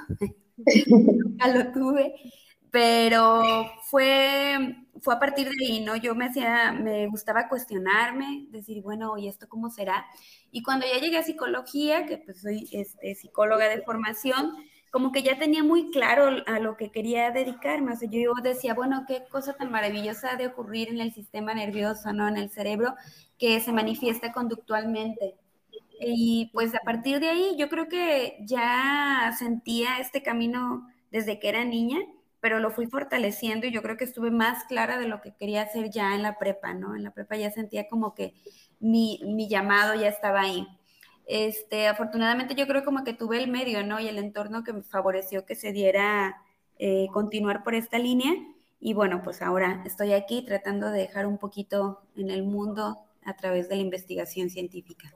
nunca 0.88 1.48
lo 1.48 1.72
tuve. 1.74 2.14
Pero 2.72 3.44
fue, 3.90 4.88
fue 5.02 5.14
a 5.14 5.20
partir 5.20 5.50
de 5.50 5.66
ahí, 5.66 5.84
¿no? 5.84 5.96
Yo 5.96 6.16
me 6.16 6.26
hacía, 6.26 6.72
me 6.72 7.08
gustaba 7.08 7.48
cuestionarme, 7.48 8.48
decir, 8.50 8.82
bueno, 8.82 9.18
¿y 9.18 9.28
esto 9.28 9.48
cómo 9.50 9.70
será? 9.70 10.06
Y 10.52 10.64
cuando 10.64 10.86
ya 10.88 11.00
llegué 11.00 11.18
a 11.18 11.24
psicología, 11.24 12.06
que 12.06 12.18
pues 12.18 12.42
soy 12.42 12.70
este, 12.72 13.14
psicóloga 13.16 13.68
de 13.70 13.84
formación, 13.84 14.54
como 14.94 15.12
que 15.12 15.24
ya 15.24 15.40
tenía 15.40 15.64
muy 15.64 15.90
claro 15.90 16.44
a 16.46 16.60
lo 16.60 16.78
que 16.78 16.92
quería 16.92 17.32
dedicarme. 17.32 17.94
O 17.94 17.96
sea, 17.96 18.08
yo 18.12 18.32
decía, 18.44 18.76
bueno, 18.76 19.06
qué 19.08 19.24
cosa 19.28 19.54
tan 19.54 19.72
maravillosa 19.72 20.36
de 20.36 20.46
ocurrir 20.46 20.90
en 20.90 21.02
el 21.02 21.12
sistema 21.12 21.56
nervioso, 21.56 22.14
¿no? 22.14 22.28
En 22.28 22.38
el 22.38 22.52
cerebro, 22.52 22.94
que 23.40 23.60
se 23.60 23.72
manifiesta 23.74 24.32
conductualmente. 24.32 25.34
Y 26.00 26.52
pues 26.54 26.76
a 26.76 26.80
partir 26.82 27.20
de 27.20 27.30
ahí 27.30 27.56
yo 27.58 27.70
creo 27.70 27.88
que 27.90 28.38
ya 28.42 29.34
sentía 29.36 29.98
este 29.98 30.22
camino 30.22 30.88
desde 31.10 31.40
que 31.40 31.50
era 31.50 31.66
niña, 31.66 31.98
pero 32.40 32.60
lo 32.60 32.70
fui 32.70 32.86
fortaleciendo 32.86 33.66
y 33.66 33.72
yo 33.72 33.82
creo 33.82 33.98
que 33.98 34.04
estuve 34.04 34.30
más 34.30 34.66
clara 34.66 35.00
de 35.00 35.08
lo 35.08 35.22
que 35.22 35.34
quería 35.34 35.64
hacer 35.64 35.90
ya 35.90 36.14
en 36.14 36.22
la 36.22 36.38
prepa, 36.38 36.76
¿no? 36.76 36.96
En 36.96 37.02
la 37.02 37.10
prepa 37.10 37.36
ya 37.36 37.50
sentía 37.50 37.88
como 37.88 38.14
que 38.14 38.36
mi, 38.80 39.20
mi 39.26 39.50
llamado 39.50 39.96
ya 39.96 40.10
estaba 40.10 40.42
ahí. 40.42 40.68
Este, 41.26 41.88
afortunadamente 41.88 42.56
yo 42.56 42.68
creo 42.68 42.84
como 42.84 43.04
que 43.04 43.14
tuve 43.14 43.38
el 43.38 43.50
medio, 43.50 43.86
¿no? 43.86 44.00
Y 44.00 44.08
el 44.08 44.18
entorno 44.18 44.64
que 44.64 44.74
me 44.74 44.84
favoreció 44.84 45.46
que 45.46 45.56
se 45.56 45.72
diera 45.72 46.42
eh, 46.80 47.08
continuar 47.14 47.64
por 47.64 47.76
esta 47.76 48.00
línea. 48.00 48.34
Y 48.80 48.94
bueno, 48.94 49.22
pues 49.24 49.42
ahora 49.42 49.82
estoy 49.86 50.14
aquí 50.14 50.44
tratando 50.46 50.90
de 50.90 51.00
dejar 51.00 51.26
un 51.26 51.38
poquito 51.38 52.02
en 52.18 52.30
el 52.30 52.44
mundo 52.44 53.00
a 53.24 53.36
través 53.36 53.70
de 53.70 53.76
la 53.78 53.82
investigación 53.82 54.50
científica. 54.50 55.14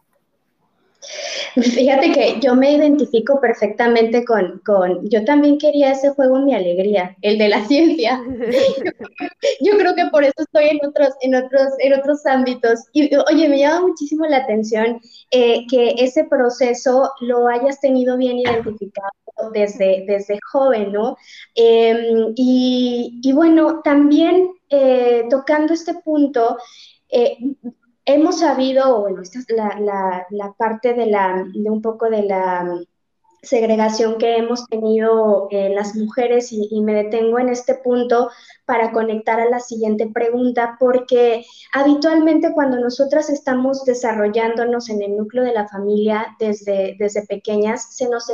Fíjate 1.56 2.12
que 2.12 2.40
yo 2.42 2.56
me 2.56 2.74
identifico 2.74 3.40
perfectamente 3.40 4.26
con, 4.26 4.60
con, 4.66 5.08
yo 5.10 5.24
también 5.26 5.58
quería 5.58 5.92
ese 5.92 6.10
juego 6.10 6.40
Mi 6.40 6.54
Alegría, 6.54 7.16
el 7.22 7.38
de 7.38 7.50
la 7.50 7.66
ciencia. 7.66 8.22
yo, 9.62 9.78
creo 9.78 9.96
que 9.96 10.06
por 10.08 10.24
eso 10.24 10.34
estoy 10.38 10.70
en 10.70 10.86
otros, 10.86 11.10
en 11.22 11.36
otros, 11.36 11.74
en 11.80 11.94
otros 11.94 12.26
ámbitos. 12.26 12.82
Y 12.94 13.16
oye, 13.16 13.50
me 13.50 13.60
llama 13.60 13.88
muchísimo 13.88 14.26
la 14.26 14.38
atención 14.38 15.00
eh, 15.32 15.66
que 15.70 15.96
ese 15.98 16.26
proceso 16.26 17.12
lo 17.22 17.48
hayas 17.48 17.80
tenido 17.80 18.18
bien 18.18 18.40
identificado 18.40 19.12
desde, 19.54 20.04
desde 20.08 20.40
joven, 20.52 20.92
¿no? 20.92 21.18
Em, 21.56 22.34
y, 22.36 23.20
y, 23.24 23.34
bueno, 23.34 23.82
también 23.84 24.52
eh, 24.70 25.26
tocando 25.30 25.74
este 25.74 25.94
punto, 25.96 26.58
eh, 27.10 27.38
hemos 28.08 28.40
sabido, 28.40 29.02
bueno, 29.02 29.22
esta 29.22 29.40
es 29.40 29.46
la, 29.50 30.26
la, 30.32 30.54
parte 30.54 30.94
de, 30.94 31.06
la, 31.08 31.46
de 31.54 31.70
un 31.70 31.82
poco 31.82 32.10
de 32.10 32.24
la 32.24 32.80
segregación 33.48 34.18
que 34.18 34.38
hemos 34.38 34.68
tenido 34.68 35.48
eh, 35.52 35.70
las 35.74 35.96
mujeres 35.96 36.52
y, 36.52 36.82
me 36.82 36.94
detengo 36.94 37.40
en 37.40 37.50
este 37.50 37.76
punto 37.76 38.30
para 38.66 38.92
conectar 38.92 39.40
a 39.40 39.50
la 39.50 39.60
siguiente 39.60 40.08
pregunta, 40.14 40.78
porque 40.80 41.46
habitualmente 41.74 42.54
cuando 42.54 42.80
nosotras 42.80 43.30
estamos 43.30 43.84
desarrollándonos 43.86 44.90
en 44.90 45.02
el 45.02 45.18
núcleo 45.18 45.44
de 45.44 45.54
la 45.54 45.68
familia 45.68 46.36
desde, 46.40 46.96
desde 47.00 47.26
pequeñas, 47.26 47.96
se 47.96 48.10
nos 48.10 48.26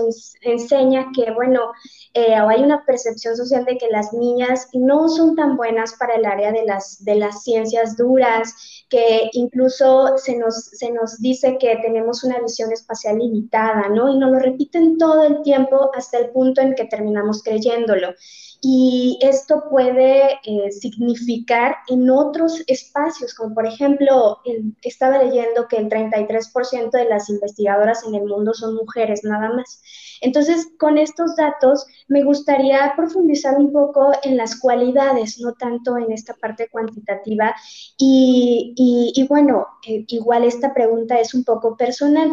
enseña 0.42 1.08
que, 1.16 1.32
bueno, 1.32 1.72
eh, 2.14 2.34
hay 2.36 2.64
una 2.64 2.84
percepción 2.86 3.36
social 3.36 3.66
de 3.66 3.78
que 3.78 3.88
las 3.90 4.14
niñas 4.14 4.68
no 4.74 5.08
son 5.08 5.36
tan 5.36 5.56
buenas 5.56 5.94
para 6.00 6.16
el 6.16 6.26
área 6.26 6.52
de 6.52 6.66
las, 6.66 7.04
de 7.04 7.16
las 7.16 7.44
ciencias 7.44 7.96
duras, 7.96 8.54
que 8.90 9.30
incluso 9.34 10.18
se 10.18 10.38
nos, 10.38 10.66
se 10.66 10.92
nos 10.92 11.20
dice 11.20 11.58
que 11.60 11.78
tenemos 11.82 12.24
una 12.24 12.40
visión 12.40 12.72
espacial 12.72 13.18
limitada, 13.18 13.90
¿no? 13.90 14.10
Y 14.10 14.18
nos 14.18 14.32
lo 14.32 14.40
repiten 14.40 14.98
todo 15.04 15.26
el 15.26 15.42
tiempo 15.42 15.92
hasta 15.94 16.18
el 16.18 16.30
punto 16.30 16.62
en 16.62 16.76
que 16.76 16.86
terminamos 16.86 17.44
creyéndolo. 17.44 18.14
Y 18.62 19.20
esto 19.22 19.66
puede 19.70 20.40
eh, 20.46 20.72
significar 20.72 21.76
en 21.90 22.10
otros 22.10 22.64
espacios, 22.68 23.34
como 23.34 23.54
por 23.54 23.68
ejemplo, 23.68 24.40
estaba 24.82 25.22
leyendo 25.22 25.68
que 25.68 25.76
el 25.76 25.90
33% 25.90 26.90
de 26.92 27.10
las 27.10 27.30
investigadoras 27.30 28.06
en 28.08 28.16
el 28.16 28.24
mundo 28.24 28.54
son 28.54 28.76
mujeres, 28.76 29.26
nada 29.26 29.50
más. 29.50 29.82
Entonces, 30.22 30.70
con 30.80 30.98
estos 30.98 31.36
datos, 31.36 31.86
me 32.08 32.24
gustaría 32.24 32.94
profundizar 32.96 33.58
un 33.58 33.74
poco 33.74 34.14
en 34.24 34.38
las 34.38 34.58
cualidades, 34.58 35.38
no 35.42 35.52
tanto 35.56 35.98
en 35.98 36.14
esta 36.14 36.34
parte 36.36 36.70
cuantitativa. 36.70 37.54
Y, 37.98 39.26
bueno, 39.28 39.68
eh, 39.86 40.06
igual 40.08 40.46
esta 40.46 40.74
pregunta 40.74 41.20
es 41.20 41.34
un 41.34 41.44
poco 41.44 41.76
personal. 41.76 42.32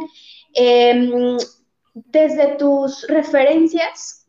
Em, 0.54 1.36
desde 1.94 2.56
tus 2.56 3.06
referencias, 3.08 4.26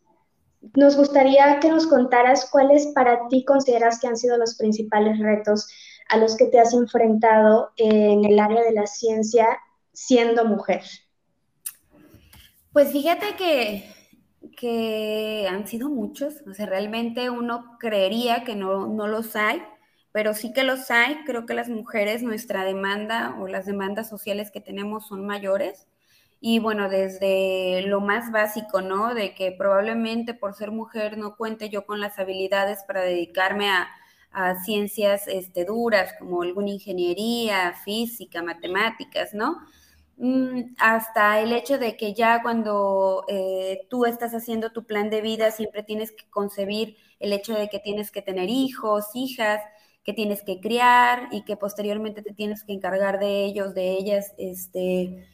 nos 0.75 0.95
gustaría 0.95 1.59
que 1.59 1.69
nos 1.69 1.87
contaras 1.87 2.49
cuáles 2.51 2.87
para 2.87 3.27
ti 3.27 3.43
consideras 3.45 3.99
que 3.99 4.07
han 4.07 4.17
sido 4.17 4.37
los 4.37 4.55
principales 4.55 5.19
retos 5.19 5.67
a 6.09 6.17
los 6.17 6.35
que 6.35 6.45
te 6.45 6.59
has 6.59 6.73
enfrentado 6.73 7.71
en 7.77 8.25
el 8.25 8.39
área 8.39 8.61
de 8.61 8.73
la 8.73 8.85
ciencia 8.85 9.47
siendo 9.93 10.45
mujer. 10.45 10.83
Pues 12.73 12.91
fíjate 12.91 13.35
que, 13.37 13.91
que 14.55 15.47
han 15.49 15.67
sido 15.67 15.89
muchos, 15.89 16.35
o 16.49 16.53
sea, 16.53 16.65
realmente 16.65 17.29
uno 17.29 17.77
creería 17.79 18.43
que 18.43 18.55
no, 18.55 18.87
no 18.87 19.07
los 19.07 19.35
hay, 19.35 19.61
pero 20.11 20.33
sí 20.33 20.53
que 20.53 20.63
los 20.63 20.91
hay. 20.91 21.23
Creo 21.25 21.45
que 21.45 21.53
las 21.53 21.69
mujeres, 21.69 22.23
nuestra 22.23 22.63
demanda 22.63 23.35
o 23.39 23.47
las 23.47 23.65
demandas 23.65 24.09
sociales 24.09 24.51
que 24.51 24.61
tenemos 24.61 25.07
son 25.07 25.25
mayores. 25.25 25.87
Y 26.43 26.57
bueno, 26.59 26.89
desde 26.89 27.83
lo 27.83 28.01
más 28.01 28.31
básico, 28.31 28.81
¿no? 28.81 29.13
De 29.13 29.35
que 29.35 29.51
probablemente 29.51 30.33
por 30.33 30.55
ser 30.55 30.71
mujer 30.71 31.17
no 31.17 31.35
cuente 31.37 31.69
yo 31.69 31.85
con 31.85 31.99
las 32.01 32.17
habilidades 32.17 32.83
para 32.87 33.01
dedicarme 33.01 33.69
a, 33.69 33.87
ciencias 34.65 35.27
este, 35.27 35.65
duras 35.65 36.13
como 36.17 36.41
alguna 36.41 36.69
ingeniería, 36.71 37.73
física, 37.83 38.41
matemáticas, 38.41 39.33
¿no? 39.33 39.57
Mm, 40.17 40.75
hasta 40.79 41.41
el 41.41 41.51
hecho 41.53 41.77
de 41.77 41.97
que 41.97 42.13
ya 42.13 42.41
cuando 42.41 43.25
eh, 43.27 43.87
tú 43.89 44.05
estás 44.05 44.33
haciendo 44.33 44.71
tu 44.71 44.85
plan 44.85 45.09
de 45.09 45.21
vida 45.21 45.51
siempre 45.51 45.83
tienes 45.83 46.11
que 46.11 46.29
concebir 46.29 46.95
el 47.19 47.33
hecho 47.33 47.53
de 47.53 47.69
que 47.69 47.79
tienes 47.79 48.11
que 48.11 48.21
tener 48.21 48.49
hijos, 48.49 49.07
hijas, 49.15 49.61
que 50.03 50.13
tienes 50.13 50.43
que 50.43 50.59
criar 50.59 51.27
y 51.31 51.43
que 51.43 51.57
posteriormente 51.57 52.21
te 52.21 52.33
tienes 52.33 52.63
que 52.63 52.73
encargar 52.73 53.19
de 53.19 53.45
ellos, 53.45 53.73
de 53.73 53.91
ellas, 53.91 54.33
este, 54.37 55.27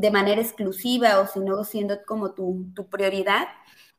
de 0.00 0.10
manera 0.10 0.40
exclusiva 0.40 1.20
o 1.20 1.26
si 1.26 1.40
no 1.40 1.64
siendo 1.64 2.04
como 2.06 2.32
tu, 2.32 2.72
prioridad. 2.90 3.48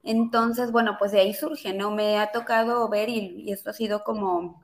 Entonces, 0.04 0.72
bueno, 0.72 0.98
pues 1.00 1.12
de 1.12 1.22
ahí 1.22 1.34
surge, 1.34 1.74
¿no? 1.74 1.92
Me 1.92 2.20
ha 2.20 2.32
tocado 2.32 2.90
ver, 2.90 3.10
y, 3.10 3.52
esto 3.52 3.70
ha 3.70 3.74
sido 3.74 4.04
como, 4.04 4.62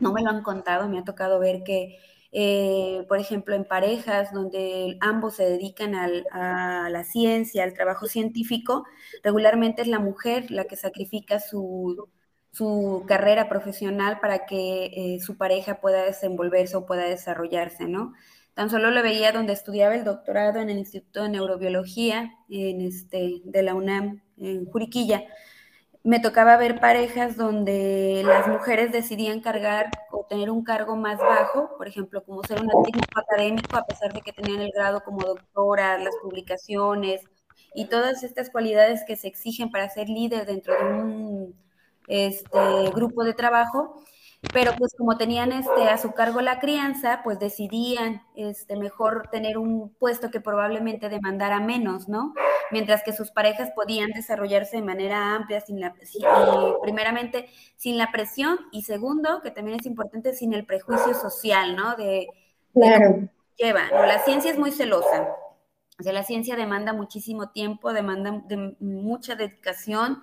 no 0.00 0.12
me 0.12 0.22
lo 0.22 0.30
han 0.30 0.42
contado, 0.42 0.88
me 0.88 0.98
ha 0.98 1.04
tocado 1.04 1.38
ver 1.40 1.64
que, 1.64 1.98
eh, 2.32 3.04
por 3.08 3.18
ejemplo, 3.18 3.54
en 3.54 3.64
parejas 3.64 4.32
donde 4.32 4.98
ambos 5.00 5.36
se 5.36 5.44
dedican 5.44 5.94
a 5.94 6.88
la 6.90 7.04
ciencia, 7.04 7.64
al 7.64 7.74
trabajo 7.74 8.06
científico, 8.06 8.84
regularmente 9.22 9.82
es 9.82 9.88
la 9.88 9.98
mujer 9.98 10.50
la 10.50 10.64
que 10.66 10.76
sacrifica 10.76 11.40
su, 11.40 12.08
su 12.52 13.04
carrera 13.06 13.48
profesional 13.48 14.20
para 14.20 14.46
que 14.46 14.86
eh, 14.86 15.20
su 15.20 15.36
pareja 15.36 15.80
pueda 15.80 16.04
desenvolverse 16.04 16.76
o 16.76 16.86
pueda 16.86 17.04
desarrollarse, 17.04 17.86
¿no? 17.86 18.14
Tan 18.58 18.70
solo 18.70 18.90
lo 18.90 19.04
veía 19.04 19.30
donde 19.30 19.52
estudiaba 19.52 19.94
el 19.94 20.02
doctorado 20.02 20.58
en 20.58 20.68
el 20.68 20.78
Instituto 20.78 21.22
de 21.22 21.28
Neurobiología 21.28 22.34
este, 22.48 23.40
de 23.44 23.62
la 23.62 23.76
UNAM, 23.76 24.20
en 24.36 24.68
Juriquilla. 24.68 25.22
Me 26.02 26.18
tocaba 26.18 26.56
ver 26.56 26.80
parejas 26.80 27.36
donde 27.36 28.24
las 28.26 28.48
mujeres 28.48 28.90
decidían 28.90 29.38
cargar 29.42 29.92
o 30.10 30.26
tener 30.28 30.50
un 30.50 30.64
cargo 30.64 30.96
más 30.96 31.20
bajo, 31.20 31.76
por 31.76 31.86
ejemplo, 31.86 32.24
como 32.24 32.42
ser 32.42 32.60
un 32.60 32.66
técnico 32.82 33.20
académico, 33.20 33.76
a 33.76 33.86
pesar 33.86 34.12
de 34.12 34.22
que 34.22 34.32
tenían 34.32 34.60
el 34.60 34.72
grado 34.74 35.04
como 35.04 35.20
doctora, 35.20 35.96
las 35.96 36.16
publicaciones 36.20 37.20
y 37.76 37.84
todas 37.84 38.24
estas 38.24 38.50
cualidades 38.50 39.04
que 39.06 39.14
se 39.14 39.28
exigen 39.28 39.70
para 39.70 39.88
ser 39.88 40.08
líder 40.08 40.46
dentro 40.46 40.74
de 40.74 40.84
un 40.84 41.54
este, 42.08 42.90
grupo 42.92 43.22
de 43.22 43.34
trabajo 43.34 44.02
pero 44.52 44.72
pues 44.78 44.94
como 44.96 45.16
tenían 45.16 45.50
este, 45.52 45.88
a 45.88 45.98
su 45.98 46.12
cargo 46.12 46.40
la 46.40 46.60
crianza, 46.60 47.22
pues 47.24 47.38
decidían 47.40 48.22
este, 48.36 48.76
mejor 48.76 49.28
tener 49.32 49.58
un 49.58 49.90
puesto 49.94 50.30
que 50.30 50.40
probablemente 50.40 51.08
demandara 51.08 51.58
menos, 51.60 52.08
¿no? 52.08 52.34
Mientras 52.70 53.02
que 53.02 53.12
sus 53.12 53.30
parejas 53.32 53.70
podían 53.74 54.10
desarrollarse 54.10 54.76
de 54.76 54.82
manera 54.82 55.34
amplia, 55.34 55.60
sin 55.60 55.80
la, 55.80 55.94
primeramente 56.82 57.48
sin 57.76 57.98
la 57.98 58.12
presión 58.12 58.58
y 58.70 58.82
segundo, 58.82 59.40
que 59.42 59.50
también 59.50 59.80
es 59.80 59.86
importante, 59.86 60.32
sin 60.32 60.54
el 60.54 60.64
prejuicio 60.66 61.14
social, 61.14 61.74
¿no? 61.74 61.96
De, 61.96 62.28
claro. 62.72 63.28
lleva, 63.56 63.88
La 63.90 64.20
ciencia 64.20 64.52
es 64.52 64.58
muy 64.58 64.70
celosa. 64.70 65.28
O 66.00 66.04
sea, 66.04 66.12
la 66.12 66.22
ciencia 66.22 66.54
demanda 66.54 66.92
muchísimo 66.92 67.50
tiempo, 67.50 67.92
demanda 67.92 68.40
de 68.46 68.76
mucha 68.78 69.34
dedicación, 69.34 70.22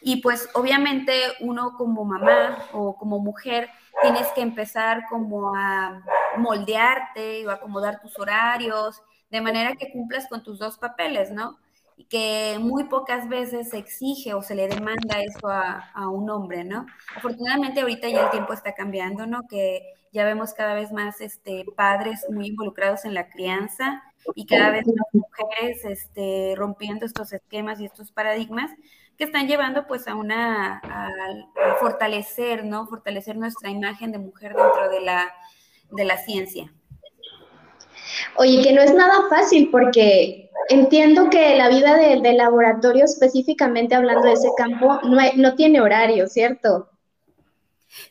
y 0.00 0.20
pues 0.22 0.48
obviamente 0.54 1.12
uno 1.40 1.74
como 1.76 2.04
mamá 2.04 2.66
o 2.72 2.96
como 2.96 3.18
mujer 3.18 3.70
tienes 4.02 4.26
que 4.28 4.42
empezar 4.42 5.04
como 5.08 5.54
a 5.56 6.02
moldearte 6.36 7.46
o 7.46 7.50
acomodar 7.50 8.00
tus 8.00 8.18
horarios 8.18 9.02
de 9.30 9.40
manera 9.40 9.74
que 9.74 9.90
cumplas 9.90 10.28
con 10.28 10.42
tus 10.42 10.58
dos 10.58 10.78
papeles, 10.78 11.30
¿no? 11.30 11.58
Y 11.96 12.04
que 12.04 12.58
muy 12.60 12.84
pocas 12.84 13.28
veces 13.28 13.70
se 13.70 13.78
exige 13.78 14.34
o 14.34 14.42
se 14.42 14.54
le 14.54 14.68
demanda 14.68 15.20
eso 15.22 15.48
a, 15.48 15.90
a, 15.94 16.08
un 16.08 16.28
hombre, 16.28 16.62
¿no? 16.62 16.86
Afortunadamente 17.16 17.80
ahorita 17.80 18.08
ya 18.08 18.24
el 18.24 18.30
tiempo 18.30 18.52
está 18.52 18.74
cambiando, 18.74 19.26
¿no? 19.26 19.46
Que 19.48 19.82
ya 20.12 20.24
vemos 20.24 20.52
cada 20.54 20.74
vez 20.74 20.92
más 20.92 21.20
este, 21.20 21.64
padres 21.74 22.24
muy 22.30 22.48
involucrados 22.48 23.04
en 23.04 23.14
la 23.14 23.28
crianza 23.28 24.02
y 24.34 24.46
cada 24.46 24.70
vez 24.70 24.86
más 24.86 25.06
mujeres 25.12 25.84
este, 25.84 26.54
rompiendo 26.56 27.06
estos 27.06 27.32
esquemas 27.32 27.80
y 27.80 27.86
estos 27.86 28.12
paradigmas 28.12 28.70
que 29.16 29.24
están 29.24 29.48
llevando 29.48 29.86
pues 29.86 30.08
a 30.08 30.14
una, 30.14 30.78
a, 30.78 31.76
fortalecer, 31.80 32.64
¿no? 32.64 32.86
Fortalecer 32.86 33.36
nuestra 33.36 33.70
imagen 33.70 34.12
de 34.12 34.18
mujer 34.18 34.54
dentro 34.54 34.88
de 34.90 35.00
la, 35.00 35.32
de 35.90 36.04
la 36.04 36.18
ciencia. 36.18 36.72
Oye, 38.36 38.62
que 38.62 38.72
no 38.72 38.82
es 38.82 38.94
nada 38.94 39.28
fácil 39.28 39.70
porque 39.70 40.50
entiendo 40.68 41.30
que 41.30 41.56
la 41.56 41.68
vida 41.68 41.96
del 41.96 42.22
de 42.22 42.34
laboratorio, 42.34 43.04
específicamente 43.04 43.94
hablando 43.94 44.26
de 44.26 44.34
ese 44.34 44.50
campo, 44.56 45.00
no, 45.04 45.18
no 45.36 45.54
tiene 45.54 45.80
horario, 45.80 46.26
¿cierto? 46.28 46.90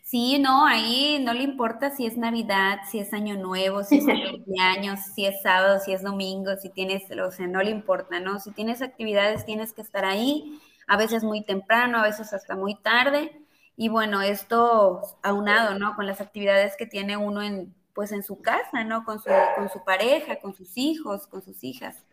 Sí, 0.03 0.39
no, 0.39 0.65
ahí 0.65 1.19
no 1.23 1.33
le 1.33 1.43
importa 1.43 1.91
si 1.91 2.05
es 2.05 2.17
Navidad, 2.17 2.79
si 2.89 2.99
es 2.99 3.13
Año 3.13 3.35
Nuevo, 3.35 3.83
si 3.83 3.97
es 3.97 4.05
cumpleaños, 4.31 4.99
si 5.13 5.25
es 5.25 5.41
sábado, 5.41 5.79
si 5.79 5.93
es 5.93 6.01
domingo, 6.01 6.55
si 6.59 6.69
tienes, 6.69 7.03
o 7.11 7.31
sea, 7.31 7.47
no 7.47 7.61
le 7.61 7.69
importa, 7.69 8.19
¿no? 8.19 8.39
Si 8.39 8.51
tienes 8.51 8.81
actividades, 8.81 9.45
tienes 9.45 9.73
que 9.73 9.81
estar 9.81 10.05
ahí 10.05 10.59
a 10.87 10.97
veces 10.97 11.23
muy 11.23 11.43
temprano, 11.43 11.99
a 11.99 12.03
veces 12.03 12.33
hasta 12.33 12.55
muy 12.55 12.75
tarde. 12.75 13.41
Y 13.77 13.89
bueno, 13.89 14.21
esto 14.21 15.01
aunado, 15.21 15.77
¿no? 15.77 15.95
Con 15.95 16.07
las 16.07 16.21
actividades 16.21 16.77
que 16.77 16.85
tiene 16.85 17.17
uno 17.17 17.41
en, 17.41 17.73
pues 17.93 18.11
en 18.11 18.23
su 18.23 18.41
casa, 18.41 18.83
¿no? 18.83 19.03
Con 19.03 19.19
su, 19.19 19.29
con 19.55 19.69
su 19.69 19.83
pareja, 19.83 20.37
con 20.39 20.53
sus 20.53 20.77
hijos, 20.77 21.27
con 21.27 21.41
sus 21.41 21.63
hijas. 21.63 22.03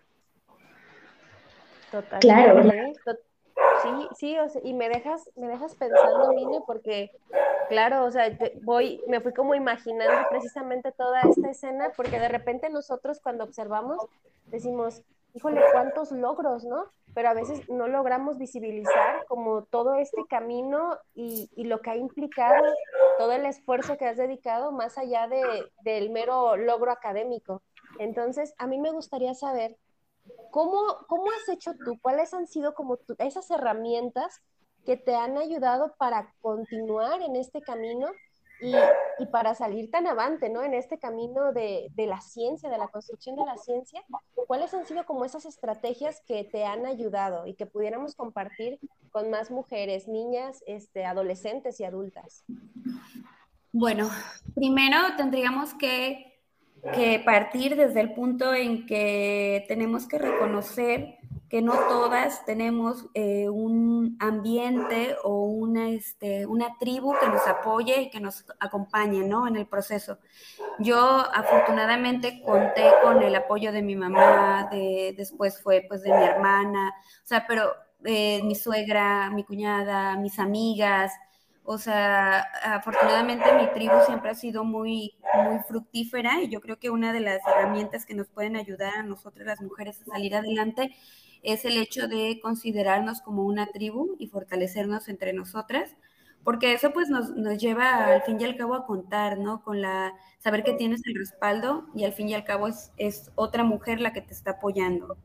Total. 1.91 2.21
Claro. 2.21 2.62
Sí, 3.83 4.09
sí, 4.17 4.37
y 4.62 4.75
me 4.75 4.88
dejas, 4.88 5.31
me 5.37 5.49
dejas 5.49 5.75
pensando, 5.75 6.33
Mine, 6.33 6.61
porque, 6.67 7.11
claro, 7.69 8.05
o 8.05 8.11
sea, 8.11 8.26
voy, 8.62 9.02
me 9.09 9.21
fui 9.21 9.33
como 9.33 9.55
imaginando 9.55 10.29
precisamente 10.31 10.93
toda 10.93 11.21
esta 11.23 11.50
escena, 11.50 11.91
porque 11.97 12.19
de 12.19 12.29
repente 12.29 12.71
nosotros 12.71 13.21
cuando 13.21 13.45
observamos 13.45 13.99
decimos, 14.47 15.02
híjole, 15.35 15.61
cuántos 15.73 16.12
logros, 16.12 16.64
¿no? 16.64 16.87
Pero 17.14 17.28
a 17.28 17.35
veces 17.35 17.69
no 17.69 17.88
logramos 17.88 18.38
visibilizar 18.38 19.26
como 19.26 19.64
todo 19.64 19.97
este 19.97 20.23
camino 20.28 20.99
y, 21.14 21.49
lo 21.57 21.81
que 21.81 21.90
ha 21.90 21.97
implicado, 21.97 22.64
todo 23.19 23.33
el 23.33 23.45
esfuerzo 23.45 23.99
que 23.99 24.07
has 24.07 24.16
dedicado 24.16 24.73
más 24.73 24.97
allá 24.97 25.28
de, 25.28 25.42
del 25.83 26.11
mero 26.11 26.57
logro 26.57 26.90
académico. 26.90 27.62
Entonces, 27.99 28.54
a 28.59 28.66
mí 28.66 28.78
me 28.78 28.90
gustaría 28.90 29.35
saber 29.35 29.76
¿cómo, 30.50 30.81
¿cómo 31.09 31.25
has 31.31 31.49
hecho 31.49 31.73
tú? 31.85 31.99
¿Cuáles 32.00 32.33
han 32.35 32.47
sido 32.47 32.75
como 32.75 32.99
esas 33.19 33.50
herramientas 33.50 34.42
que 34.85 34.97
te 34.97 35.14
han 35.14 35.38
ayudado 35.38 35.95
para 35.99 36.33
continuar 36.40 37.21
en 37.23 37.37
este 37.37 37.61
camino 37.61 38.09
y, 38.62 39.26
para 39.26 39.54
salir 39.54 39.90
tan 39.90 40.07
avante, 40.07 40.49
¿no? 40.49 40.62
En 40.62 40.75
este 40.75 40.99
camino 40.99 41.52
de, 41.52 41.90
la 41.97 42.21
ciencia, 42.21 42.71
de 42.71 42.78
la 42.78 42.88
construcción 42.88 43.37
de 43.37 43.45
la 43.45 43.57
ciencia, 43.57 44.02
¿cuáles 44.47 44.73
han 44.73 44.87
sido 44.87 45.04
como 45.04 45.25
esas 45.25 45.45
estrategias 45.47 46.23
que 46.26 46.45
te 46.45 46.64
han 46.64 46.87
ayudado 46.87 47.47
y 47.47 47.54
que 47.54 47.66
pudiéramos 47.66 48.14
compartir 48.14 48.78
con 49.11 49.31
más 49.31 49.50
mujeres, 49.50 50.07
niñas, 50.07 50.62
este, 50.66 51.04
adolescentes 51.04 51.81
y 51.81 51.85
adultas? 51.85 52.45
Bueno, 53.73 54.09
primero 54.54 54.99
tendríamos 55.16 55.75
que 55.75 56.33
partir 57.25 57.76
desde 57.76 58.00
el 58.00 58.14
punto 58.14 58.54
en 58.54 58.87
que 58.87 59.64
tenemos 59.69 60.07
que 60.07 60.19
reconocer 60.19 61.19
que 61.52 61.61
no 61.61 61.75
todas 61.75 62.47
tenemos 62.47 63.04
eh, 63.12 63.50
un 63.50 64.16
ambiente 64.21 65.16
o 65.23 65.44
una, 65.44 65.90
este, 65.90 66.47
una 66.47 66.78
tribu 66.78 67.12
que 67.21 67.28
nos 67.28 67.47
apoye 67.47 68.00
y 68.00 68.11
que 68.11 68.21
nos 68.21 68.47
acompañe 68.59 69.23
¿no? 69.23 69.47
en 69.47 69.56
el 69.56 69.66
proceso. 69.66 70.16
Yo 70.78 70.97
afortunadamente 70.99 72.40
conté 72.40 72.90
con 73.02 73.23
el 73.23 73.35
apoyo 73.35 73.71
de 73.71 73.82
mi 73.82 73.94
mamá, 73.97 74.71
de, 74.73 75.14
después 75.14 75.61
fue 75.61 75.85
pues 75.87 76.02
de 76.02 76.16
mi 76.16 76.25
hermana, 76.25 76.94
o 77.23 77.26
sea, 77.26 77.44
pero 77.47 77.71
eh, 78.02 78.40
mi 78.44 78.54
suegra, 78.54 79.28
mi 79.28 79.44
cuñada, 79.44 80.16
mis 80.16 80.38
amigas, 80.38 81.12
o 81.64 81.76
sea, 81.76 82.40
afortunadamente 82.64 83.52
mi 83.52 83.71
tribu 83.75 83.94
siempre 84.06 84.30
ha 84.30 84.35
sido 84.35 84.64
muy, 84.64 85.18
muy 85.35 85.59
fructífera 85.68 86.40
y 86.40 86.49
yo 86.49 86.62
creo 86.62 86.78
que 86.78 86.88
una 86.88 87.12
de 87.12 87.21
las 87.21 87.47
herramientas 87.47 88.06
que 88.06 88.14
nos 88.14 88.28
pueden 88.28 88.56
ayudar 88.56 88.94
a 88.94 89.02
nosotras 89.02 89.47
las 89.47 89.61
mujeres 89.61 90.00
a 90.00 90.06
salir 90.06 90.35
adelante 90.35 90.97
es 91.42 91.64
el 91.64 91.76
hecho 91.76 92.08
de 92.08 92.40
considerarnos 92.40 93.20
como 93.20 93.44
una 93.44 93.66
tribu 93.66 94.16
y 94.18 94.28
fortalecernos 94.28 95.08
entre 95.08 95.32
nosotras, 95.32 95.96
porque 96.44 96.72
eso 96.72 96.92
pues 96.92 97.08
nos, 97.08 97.32
lleva 97.58 98.06
al 98.06 98.22
fin 98.22 98.40
y 98.40 98.44
al 98.44 98.56
cabo 98.56 98.75
a 98.75 98.87
contar, 98.87 99.38
¿no? 99.38 99.62
Con 99.62 99.80
la, 99.80 100.12
saber 100.38 100.64
que 100.64 100.72
tienes 100.72 101.02
el 101.06 101.14
respaldo 101.14 101.87
y 101.94 102.04
al 102.04 102.12
fin 102.12 102.28
y 102.28 102.34
al 102.34 102.44
cabo 102.44 102.68
es, 102.68 102.92
es 102.96 103.30
otra 103.34 103.64
mujer 103.64 104.00
la 104.00 104.12
que 104.12 104.22
te 104.22 104.32
está 104.32 104.52
apoyando. 104.52 105.16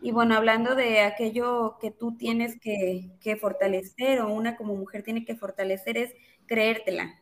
Y 0.00 0.12
bueno, 0.12 0.36
hablando 0.36 0.74
de 0.74 1.00
aquello 1.00 1.76
que 1.80 1.90
tú 1.90 2.16
tienes 2.16 2.58
que, 2.60 3.10
que 3.20 3.36
fortalecer 3.36 4.20
o 4.20 4.32
una 4.32 4.56
como 4.56 4.74
mujer 4.76 5.02
tiene 5.02 5.24
que 5.24 5.34
fortalecer 5.34 5.98
es 5.98 6.14
creértela. 6.46 7.20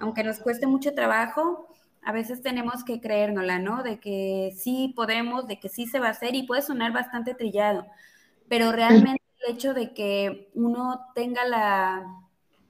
Aunque 0.00 0.24
nos 0.24 0.38
cueste 0.38 0.66
mucho 0.66 0.94
trabajo, 0.94 1.68
a 2.02 2.12
veces 2.12 2.42
tenemos 2.42 2.84
que 2.84 3.00
creérnosla, 3.00 3.58
¿no? 3.58 3.82
De 3.82 4.00
que 4.00 4.54
sí 4.56 4.92
podemos, 4.96 5.46
de 5.46 5.60
que 5.60 5.68
sí 5.68 5.86
se 5.86 6.00
va 6.00 6.08
a 6.08 6.10
hacer 6.10 6.34
y 6.34 6.46
puede 6.46 6.62
sonar 6.62 6.92
bastante 6.92 7.34
trillado, 7.34 7.86
pero 8.48 8.72
realmente 8.72 9.22
el 9.46 9.54
hecho 9.54 9.74
de 9.74 9.92
que 9.94 10.50
uno 10.54 11.00
tenga 11.14 11.44
la, 11.44 12.06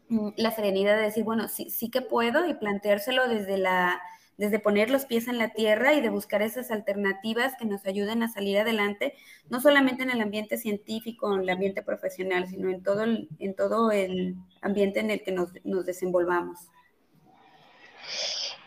mm, 0.09 0.31
la 0.37 0.51
serenidad 0.51 0.97
de 0.97 1.03
decir, 1.03 1.25
bueno, 1.25 1.49
sí, 1.49 1.71
sí 1.71 1.91
que 1.91 2.03
puedo 2.03 2.47
y 2.47 2.55
planteárselo 2.55 3.29
desde 3.29 3.59
la 3.59 4.01
desde 4.39 4.61
poner 4.61 4.89
los 4.89 5.05
pies 5.05 5.27
en 5.27 5.37
la 5.37 5.51
tierra 5.51 5.95
y 5.95 6.01
de 6.01 6.11
buscar 6.11 6.43
esas 6.43 6.71
alternativas 6.71 7.55
que 7.59 7.67
nos 7.67 7.85
ayuden 7.85 8.23
a 8.23 8.29
salir 8.29 8.57
adelante, 8.57 9.15
no 9.51 9.61
solamente 9.61 10.05
en 10.05 10.11
el 10.11 10.21
ambiente 10.21 10.57
científico, 10.57 11.35
en 11.35 11.41
el 11.41 11.51
ambiente 11.51 11.83
profesional, 11.83 12.47
sino 12.47 12.71
en 12.71 12.85
todo 12.85 13.03
el, 13.03 13.29
en 13.41 13.57
todo 13.57 13.91
el 13.91 14.37
ambiente 14.63 15.01
en 15.01 15.11
el 15.11 15.25
que 15.25 15.33
nos, 15.33 15.51
nos 15.65 15.85
desenvolvamos. 15.85 16.71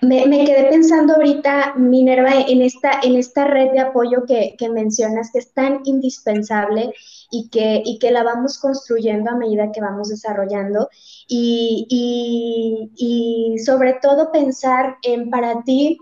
Me, 0.02 0.46
quedé 0.46 0.66
pensando 0.70 1.14
ahorita, 1.14 1.76
Minerva, 1.76 2.32
en 2.48 2.64
esta, 2.64 3.00
en 3.04 3.16
esta 3.18 3.46
red 3.46 3.72
de 3.72 3.82
apoyo 3.82 4.26
que, 4.26 4.56
mencionas, 4.70 5.30
que 5.32 5.40
es 5.40 5.54
tan 5.54 5.82
indispensable 5.84 6.92
y 7.30 7.50
que, 7.50 7.84
y 7.86 8.00
que 8.00 8.10
la 8.10 8.24
vamos 8.24 8.58
construyendo 8.58 9.30
a 9.30 9.36
medida 9.36 9.72
que 9.72 9.80
vamos 9.80 10.10
desarrollando. 10.10 10.90
Y, 11.28 11.86
y 12.98 13.60
sobre 13.60 13.94
todo 14.02 14.32
pensar 14.32 14.98
en 15.04 15.30
para 15.30 15.64
ti, 15.64 16.00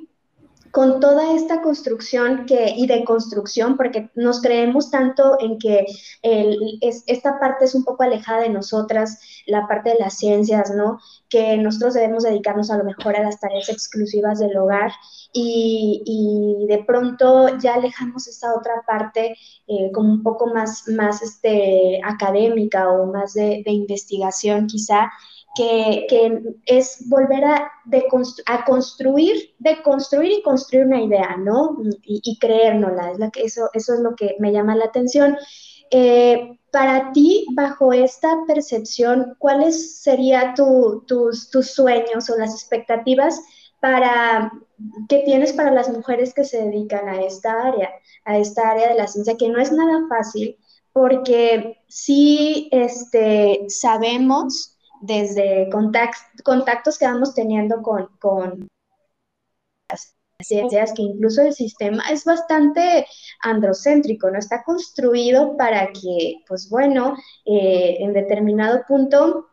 con 0.79 1.01
toda 1.01 1.33
esta 1.33 1.61
construcción 1.61 2.45
que, 2.45 2.69
y 2.69 2.87
de 2.87 3.03
construcción, 3.03 3.75
porque 3.75 4.11
nos 4.15 4.41
creemos 4.41 4.89
tanto 4.89 5.35
en 5.41 5.59
que 5.59 5.85
es, 6.21 7.03
esta 7.05 7.37
parte 7.37 7.65
es 7.65 7.75
un 7.75 7.83
poco 7.83 8.03
alejada 8.03 8.43
de 8.43 8.49
nosotras, 8.49 9.19
la 9.45 9.67
parte 9.67 9.89
de 9.89 9.99
las 9.99 10.17
ciencias, 10.17 10.71
¿no? 10.73 10.97
Que 11.27 11.57
nosotros 11.57 11.95
debemos 11.95 12.23
dedicarnos 12.23 12.71
a 12.71 12.77
lo 12.77 12.85
mejor 12.85 13.17
a 13.17 13.23
las 13.23 13.41
tareas 13.41 13.67
exclusivas 13.67 14.39
del 14.39 14.55
hogar 14.55 14.93
y, 15.33 16.65
de 16.69 16.81
pronto 16.85 17.57
ya 17.57 17.73
alejamos 17.73 18.29
esta 18.29 18.55
otra 18.55 18.81
parte 18.87 19.35
eh, 19.67 19.91
como 19.93 20.13
un 20.13 20.23
poco 20.23 20.47
más, 20.47 20.87
más 20.87 21.21
este, 21.21 21.99
académica 22.05 22.89
o 22.89 23.05
más 23.05 23.33
de 23.33 23.63
investigación 23.65 24.67
quizá 24.67 25.09
que, 25.55 26.07
es 26.65 27.09
volver 27.09 27.43
a, 27.43 27.71
a 28.45 28.65
construir, 28.65 29.55
de 29.59 29.81
construir 29.81 30.31
y 30.31 30.41
construir 30.41 30.85
una 30.85 31.01
idea, 31.01 31.37
¿no? 31.37 31.77
Y, 32.03 32.21
y 32.23 32.37
creérnosla, 32.37 33.11
es 33.11 33.19
la 33.19 33.29
que, 33.31 33.43
eso, 33.43 33.69
eso 33.73 33.93
es 33.93 33.99
lo 33.99 34.15
que 34.15 34.35
me 34.39 34.51
llama 34.51 34.75
la 34.75 34.85
atención. 34.85 35.37
Eh, 35.91 36.59
para 36.71 37.11
ti, 37.13 37.47
bajo 37.55 37.93
esta 37.93 38.29
percepción, 38.47 39.35
¿cuáles 39.39 40.01
serían 40.01 40.53
tus, 40.53 41.49
tus 41.49 41.71
sueños 41.71 42.29
o 42.29 42.37
las 42.37 42.53
expectativas 42.53 43.41
para, 43.79 44.51
que 45.07 45.19
tienes 45.19 45.53
para 45.53 45.71
las 45.71 45.89
mujeres 45.89 46.33
que 46.33 46.43
se 46.43 46.63
dedican 46.63 47.07
a 47.09 47.21
esta 47.21 47.67
área, 47.67 47.89
a 48.25 48.37
esta 48.37 48.69
área 48.69 48.89
de 48.89 48.95
la 48.95 49.07
ciencia, 49.07 49.37
que 49.37 49.49
no 49.49 49.59
es 49.59 49.71
nada 49.71 50.05
fácil, 50.07 50.57
porque 50.93 51.77
sí 51.87 52.69
este, 52.71 53.65
sabemos 53.67 54.77
desde 55.01 55.69
contactos 55.69 56.97
que 56.97 57.05
vamos 57.05 57.33
teniendo 57.33 57.81
con, 57.81 58.07
con 58.19 58.67
las 59.89 60.15
ciencias, 60.41 60.93
que 60.93 61.01
incluso 61.01 61.41
el 61.41 61.53
sistema 61.53 62.03
es 62.09 62.25
bastante 62.25 63.05
androcéntrico, 63.41 64.29
¿no? 64.29 64.39
Está 64.39 64.63
construido 64.63 65.57
para 65.57 65.91
que, 65.91 66.43
pues 66.47 66.69
bueno, 66.69 67.15
eh, 67.45 67.97
en 67.99 68.13
determinado 68.13 68.83
punto 68.87 69.47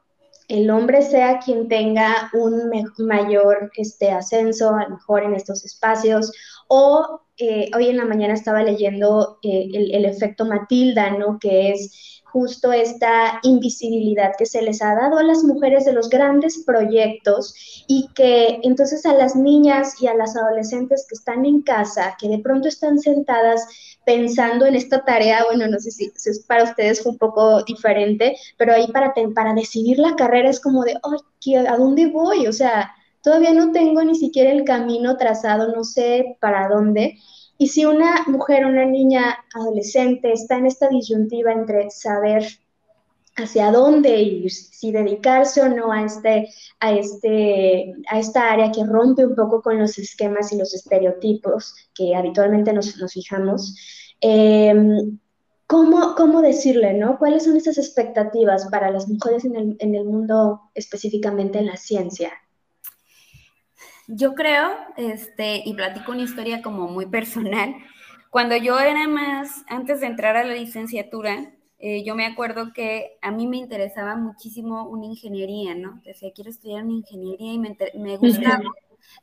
el 0.48 0.70
hombre 0.70 1.02
sea 1.02 1.40
quien 1.40 1.66
tenga 1.68 2.30
un 2.32 2.70
mayor 2.98 3.70
este, 3.76 4.10
ascenso, 4.10 4.74
a 4.74 4.84
lo 4.84 4.90
mejor 4.90 5.24
en 5.24 5.34
estos 5.34 5.64
espacios, 5.64 6.30
o 6.68 7.22
eh, 7.36 7.70
hoy 7.74 7.88
en 7.88 7.96
la 7.96 8.04
mañana 8.04 8.34
estaba 8.34 8.62
leyendo 8.62 9.38
eh, 9.42 9.68
el, 9.72 9.94
el, 9.94 10.04
efecto 10.04 10.44
Matilda, 10.44 11.10
¿no? 11.10 11.38
Que 11.40 11.72
es 11.72 12.15
justo 12.36 12.70
esta 12.70 13.40
invisibilidad 13.44 14.32
que 14.36 14.44
se 14.44 14.60
les 14.60 14.82
ha 14.82 14.94
dado 14.94 15.16
a 15.16 15.22
las 15.22 15.42
mujeres 15.42 15.86
de 15.86 15.94
los 15.94 16.10
grandes 16.10 16.64
proyectos 16.66 17.54
y 17.88 18.10
que 18.14 18.60
entonces 18.62 19.06
a 19.06 19.14
las 19.14 19.34
niñas 19.34 19.94
y 20.02 20.06
a 20.06 20.14
las 20.14 20.36
adolescentes 20.36 21.06
que 21.08 21.14
están 21.14 21.46
en 21.46 21.62
casa, 21.62 22.14
que 22.20 22.28
de 22.28 22.38
pronto 22.40 22.68
están 22.68 22.98
sentadas 22.98 23.66
pensando 24.04 24.66
en 24.66 24.74
esta 24.74 25.02
tarea, 25.02 25.44
bueno, 25.46 25.66
no 25.66 25.78
sé 25.78 25.90
si, 25.90 26.12
para 26.46 26.64
ustedes 26.64 27.02
fue 27.02 27.12
un 27.12 27.18
poco 27.18 27.62
diferente, 27.62 28.36
pero 28.58 28.74
ahí 28.74 28.86
para, 28.88 29.14
para 29.34 29.54
decidir 29.54 29.98
la 29.98 30.14
carrera 30.14 30.50
es 30.50 30.60
como 30.60 30.84
de, 30.84 30.92
ay, 30.92 31.54
¿a 31.66 31.76
dónde 31.78 32.08
voy? 32.08 32.48
O 32.48 32.52
sea, 32.52 32.92
todavía 33.22 33.54
no 33.54 33.72
tengo 33.72 34.04
ni 34.04 34.14
siquiera 34.14 34.52
el 34.52 34.64
camino 34.64 35.16
trazado, 35.16 35.74
no 35.74 35.84
sé 35.84 36.36
para 36.38 36.68
dónde. 36.68 37.16
Y 37.58 37.68
si 37.68 37.84
una 37.86 38.24
mujer, 38.26 38.66
una 38.66 38.84
niña 38.84 39.36
adolescente 39.54 40.32
está 40.32 40.58
en 40.58 40.66
esta 40.66 40.88
disyuntiva 40.88 41.52
entre 41.52 41.90
saber 41.90 42.46
hacia 43.36 43.70
dónde 43.70 44.16
ir, 44.20 44.50
si 44.50 44.92
dedicarse 44.92 45.60
o 45.60 45.68
no 45.68 45.92
a, 45.92 46.04
este, 46.04 46.48
a, 46.80 46.92
este, 46.92 47.94
a 48.10 48.18
esta 48.18 48.50
área 48.52 48.72
que 48.72 48.84
rompe 48.84 49.26
un 49.26 49.34
poco 49.34 49.60
con 49.62 49.78
los 49.78 49.98
esquemas 49.98 50.52
y 50.52 50.58
los 50.58 50.74
estereotipos 50.74 51.74
que 51.94 52.14
habitualmente 52.14 52.72
nos, 52.72 52.96
nos 52.96 53.12
fijamos, 53.12 53.76
em, 54.20 55.18
¿cómo, 55.66 56.14
¿cómo, 56.16 56.40
decirle, 56.40 56.94
no? 56.94 57.18
¿Cuáles 57.18 57.44
son 57.44 57.56
esas 57.56 57.76
expectativas 57.76 58.68
para 58.70 58.90
las 58.90 59.06
mujeres 59.08 59.44
en 59.44 59.56
el, 59.56 59.76
en 59.80 59.94
el 59.94 60.04
mundo, 60.04 60.70
específicamente 60.74 61.58
en 61.58 61.66
la 61.66 61.76
ciencia? 61.76 62.32
Yo 64.08 64.34
creo, 64.34 64.70
este, 64.96 65.62
y 65.64 65.74
platico 65.74 66.12
una 66.12 66.22
historia 66.22 66.62
como 66.62 66.88
muy 66.88 67.06
personal, 67.06 67.74
cuando 68.30 68.56
yo 68.56 68.78
era 68.78 69.08
más, 69.08 69.64
antes 69.68 70.00
de 70.00 70.06
entrar 70.06 70.36
a 70.36 70.44
la 70.44 70.54
licenciatura, 70.54 71.52
eh, 71.78 72.04
yo 72.04 72.14
me 72.14 72.26
acuerdo 72.26 72.72
que 72.72 73.18
a 73.22 73.30
mí 73.30 73.46
me 73.46 73.56
interesaba 73.58 74.16
muchísimo 74.16 74.88
una 74.88 75.06
ingeniería, 75.06 75.74
¿no? 75.74 76.00
Decía, 76.04 76.30
quiero 76.34 76.50
estudiar 76.50 76.84
una 76.84 76.92
ingeniería 76.94 77.52
y 77.52 77.58
me, 77.58 77.76
me 77.94 78.16
gustaba. 78.16 78.62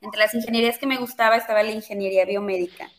Entre 0.00 0.20
las 0.20 0.34
ingenierías 0.34 0.78
que 0.78 0.86
me 0.86 0.98
gustaba 0.98 1.36
estaba 1.36 1.62
la 1.62 1.72
ingeniería 1.72 2.24
biomédica. 2.24 2.90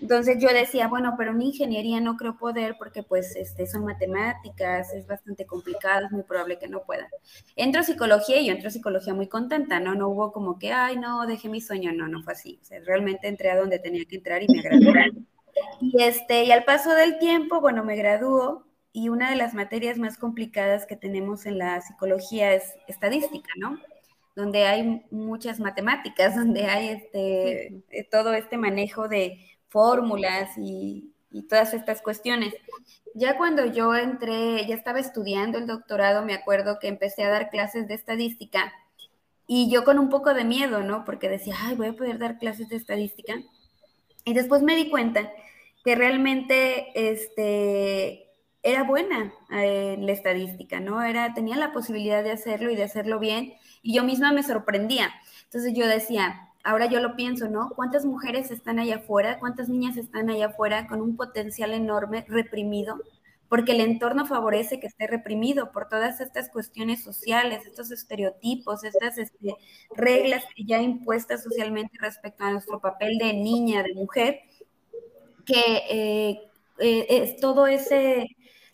Entonces 0.00 0.38
yo 0.40 0.48
decía, 0.48 0.88
bueno, 0.88 1.14
pero 1.16 1.30
una 1.30 1.44
ingeniería 1.44 2.00
no 2.00 2.16
creo 2.16 2.36
poder 2.36 2.76
porque 2.76 3.04
pues 3.04 3.36
este, 3.36 3.68
son 3.68 3.84
matemáticas, 3.84 4.92
es 4.92 5.06
bastante 5.06 5.46
complicado, 5.46 6.06
es 6.06 6.12
muy 6.12 6.24
probable 6.24 6.58
que 6.58 6.66
no 6.66 6.82
pueda. 6.82 7.08
Entro 7.54 7.82
a 7.82 7.84
psicología 7.84 8.40
y 8.40 8.46
yo 8.46 8.52
entro 8.52 8.68
a 8.68 8.72
psicología 8.72 9.14
muy 9.14 9.28
contenta, 9.28 9.78
¿no? 9.78 9.94
No 9.94 10.08
hubo 10.08 10.32
como 10.32 10.58
que, 10.58 10.72
ay, 10.72 10.96
no, 10.96 11.24
dejé 11.26 11.48
mi 11.48 11.60
sueño, 11.60 11.92
no, 11.92 12.08
no 12.08 12.20
fue 12.22 12.32
así. 12.32 12.58
O 12.60 12.64
sea, 12.64 12.80
realmente 12.80 13.28
entré 13.28 13.52
a 13.52 13.56
donde 13.56 13.78
tenía 13.78 14.04
que 14.04 14.16
entrar 14.16 14.42
y 14.42 14.48
me 14.48 14.60
agradó. 14.60 14.92
Y, 15.82 16.02
este, 16.02 16.44
y 16.44 16.50
al 16.50 16.64
paso 16.64 16.94
del 16.94 17.18
tiempo, 17.18 17.60
bueno, 17.60 17.84
me 17.84 17.94
graduó 17.94 18.64
y 18.92 19.08
una 19.08 19.30
de 19.30 19.36
las 19.36 19.54
materias 19.54 19.98
más 19.98 20.16
complicadas 20.16 20.86
que 20.86 20.96
tenemos 20.96 21.46
en 21.46 21.58
la 21.58 21.80
psicología 21.80 22.54
es 22.54 22.74
estadística, 22.88 23.50
¿no? 23.56 23.78
Donde 24.34 24.64
hay 24.64 25.04
muchas 25.10 25.60
matemáticas, 25.60 26.36
donde 26.36 26.64
hay 26.64 26.88
este, 26.88 27.82
eh, 27.90 28.08
todo 28.10 28.32
este 28.34 28.56
manejo 28.56 29.08
de 29.08 29.38
fórmulas 29.72 30.50
y, 30.58 31.08
todas 31.48 31.72
estas 31.72 32.02
cuestiones. 32.02 32.54
Ya 33.14 33.38
cuando 33.38 33.64
yo 33.64 33.94
entré, 33.94 34.66
ya 34.66 34.74
estaba 34.74 35.00
estudiando 35.00 35.56
el 35.56 35.66
doctorado, 35.66 36.22
me 36.22 36.34
acuerdo 36.34 36.78
que 36.78 36.88
empecé 36.88 37.24
a 37.24 37.30
dar 37.30 37.48
clases 37.48 37.88
de 37.88 37.94
estadística 37.94 38.70
y 39.46 39.70
yo 39.70 39.82
con 39.84 39.98
un 39.98 40.10
poco 40.10 40.34
de 40.34 40.44
miedo, 40.44 40.82
¿no? 40.82 41.06
Porque 41.06 41.30
decía, 41.30 41.54
ay, 41.58 41.74
voy 41.74 41.88
a 41.88 41.92
poder 41.94 42.18
dar 42.18 42.38
clases 42.38 42.68
de 42.68 42.76
estadística. 42.76 43.34
Y 44.26 44.34
después 44.34 44.62
me 44.62 44.76
di 44.76 44.90
cuenta 44.90 45.32
que 45.82 45.94
realmente 45.94 46.92
este, 46.94 48.28
era 48.62 48.82
buena 48.84 49.32
eh, 49.50 49.96
la 49.98 50.12
estadística, 50.12 50.80
¿no? 50.80 51.02
Era, 51.02 51.32
tenía 51.32 51.56
la 51.56 51.72
posibilidad 51.72 52.22
de 52.22 52.32
hacerlo 52.32 52.70
y 52.70 52.76
de 52.76 52.84
hacerlo 52.84 53.18
bien, 53.18 53.54
y 53.80 53.94
yo 53.94 54.04
misma 54.04 54.32
me 54.32 54.42
sorprendía. 54.42 55.10
Entonces 55.44 55.72
yo 55.74 55.86
decía, 55.86 56.51
ahora 56.64 56.86
yo 56.86 57.00
lo 57.00 57.16
pienso, 57.16 57.48
¿no? 57.48 57.70
¿Cuántas 57.74 58.04
mujeres 58.04 58.50
están 58.50 58.78
allá 58.78 58.96
afuera? 58.96 59.38
¿Cuántas 59.38 59.68
niñas 59.68 59.96
están 59.96 60.30
allá 60.30 60.46
afuera 60.46 60.86
con 60.86 61.00
un 61.00 61.16
potencial 61.16 61.72
enorme 61.72 62.24
reprimido? 62.28 63.00
Porque 63.48 63.72
el 63.72 63.80
entorno 63.80 64.26
favorece 64.26 64.80
que 64.80 64.86
esté 64.86 65.06
reprimido 65.06 65.72
por 65.72 65.88
todas 65.88 66.20
estas 66.20 66.48
cuestiones 66.48 67.02
sociales, 67.02 67.66
estos 67.66 67.90
estereotipos, 67.90 68.84
estas 68.84 69.18
este, 69.18 69.54
reglas 69.94 70.44
ya 70.56 70.80
impuestas 70.80 71.42
socialmente 71.42 71.98
respecto 72.00 72.44
a 72.44 72.52
nuestro 72.52 72.80
papel 72.80 73.18
de 73.18 73.34
niña, 73.34 73.82
de 73.82 73.94
mujer, 73.94 74.40
que 75.44 75.82
eh, 75.90 76.40
eh, 76.78 77.06
es 77.08 77.36
todo 77.36 77.66
ese 77.66 78.26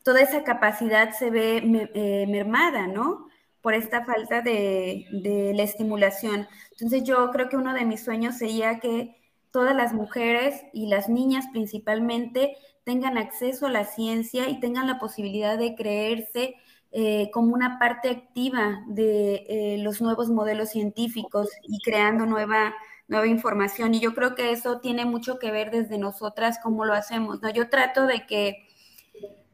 toda 0.04 0.22
esa 0.22 0.42
capacidad 0.42 1.12
se 1.12 1.28
ve 1.28 1.90
eh, 1.94 2.26
mermada, 2.28 2.86
¿no? 2.86 3.27
Por 3.60 3.74
esta 3.74 4.04
falta 4.04 4.40
de, 4.40 5.06
la 5.54 5.62
estimulación. 5.62 6.46
Entonces 6.72 7.04
yo 7.04 7.30
creo 7.30 7.48
que 7.48 7.56
uno 7.56 7.74
de 7.74 7.84
mis 7.84 8.04
sueños 8.04 8.36
sería 8.36 8.78
que 8.78 9.16
todas 9.50 9.74
las 9.74 9.92
mujeres 9.92 10.62
y 10.72 10.86
las 10.86 11.08
niñas 11.08 11.46
principalmente 11.52 12.56
tengan 12.84 13.18
acceso 13.18 13.66
a 13.66 13.70
la 13.70 13.84
ciencia 13.84 14.48
y 14.48 14.60
tengan 14.60 14.86
la 14.86 14.98
posibilidad 14.98 15.58
de 15.58 15.74
creerse 15.74 16.54
eh, 16.90 17.30
como 17.32 17.52
una 17.52 17.78
parte 17.78 18.08
activa 18.08 18.82
de 18.86 19.44
eh, 19.48 19.78
los 19.82 20.00
nuevos 20.00 20.30
modelos 20.30 20.70
científicos 20.70 21.50
y 21.62 21.80
creando 21.82 22.24
nueva, 22.24 22.74
nueva 23.08 23.26
información. 23.26 23.94
Y 23.94 24.00
yo 24.00 24.14
creo 24.14 24.34
que 24.34 24.52
eso 24.52 24.80
tiene 24.80 25.04
mucho 25.04 25.38
que 25.38 25.50
ver 25.50 25.70
desde 25.70 25.98
nosotras, 25.98 26.58
cómo 26.62 26.84
lo 26.84 26.94
hacemos. 26.94 27.42
¿no? 27.42 27.50
Yo 27.50 27.68
trato 27.68 28.06
de 28.06 28.26
que 28.26 28.67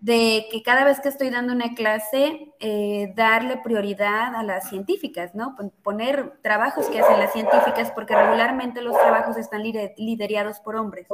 de 0.05 0.49
que 0.51 0.63
cada 0.63 0.85
vez 0.85 1.01
que 1.01 1.09
estoy 1.09 1.31
dando 1.31 1.55
una 1.55 1.75
clase, 1.75 2.53
eh, 2.61 3.15
darle 3.17 3.57
prioridad 3.65 4.35
a 4.35 4.43
las 4.43 4.69
científicas, 4.69 5.35
¿no? 5.35 5.57
Poner 5.83 6.41
trabajos 6.43 6.91
que 6.91 7.01
hacen 7.01 7.19
las 7.19 7.33
científicas, 7.33 7.91
porque 7.91 8.15
regularmente 8.15 8.83
los 8.83 9.01
trabajos 9.01 9.39
están 9.39 9.63
liderados 9.63 10.61
por 10.61 10.77
hombres. 10.77 11.07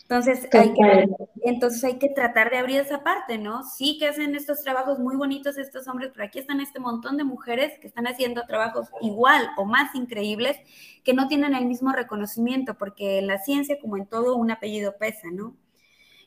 Entonces 0.00 0.48
hay, 0.50 0.72
que, 0.72 1.08
entonces 1.42 1.84
hay 1.84 1.98
que 1.98 2.08
tratar 2.08 2.48
de 2.50 2.56
abrir 2.56 2.80
esa 2.80 3.02
parte, 3.02 3.36
¿no? 3.36 3.64
Sí 3.64 3.98
que 3.98 4.08
hacen 4.08 4.34
estos 4.34 4.62
trabajos 4.62 4.98
muy 4.98 5.14
bonitos 5.16 5.58
estos 5.58 5.86
hombres, 5.86 6.10
pero 6.14 6.24
aquí 6.24 6.38
están 6.38 6.62
este 6.62 6.80
montón 6.80 7.18
de 7.18 7.24
mujeres 7.24 7.78
que 7.80 7.88
están 7.88 8.06
haciendo 8.06 8.46
trabajos 8.46 8.88
igual 9.02 9.50
o 9.58 9.66
más 9.66 9.94
increíbles 9.94 10.56
que 11.04 11.12
no 11.12 11.28
tienen 11.28 11.54
el 11.54 11.66
mismo 11.66 11.92
reconocimiento, 11.92 12.78
porque 12.78 13.18
en 13.18 13.26
la 13.26 13.40
ciencia, 13.40 13.76
como 13.78 13.98
en 13.98 14.06
todo, 14.06 14.36
un 14.36 14.50
apellido 14.50 14.96
pesa, 14.96 15.28
¿no? 15.30 15.54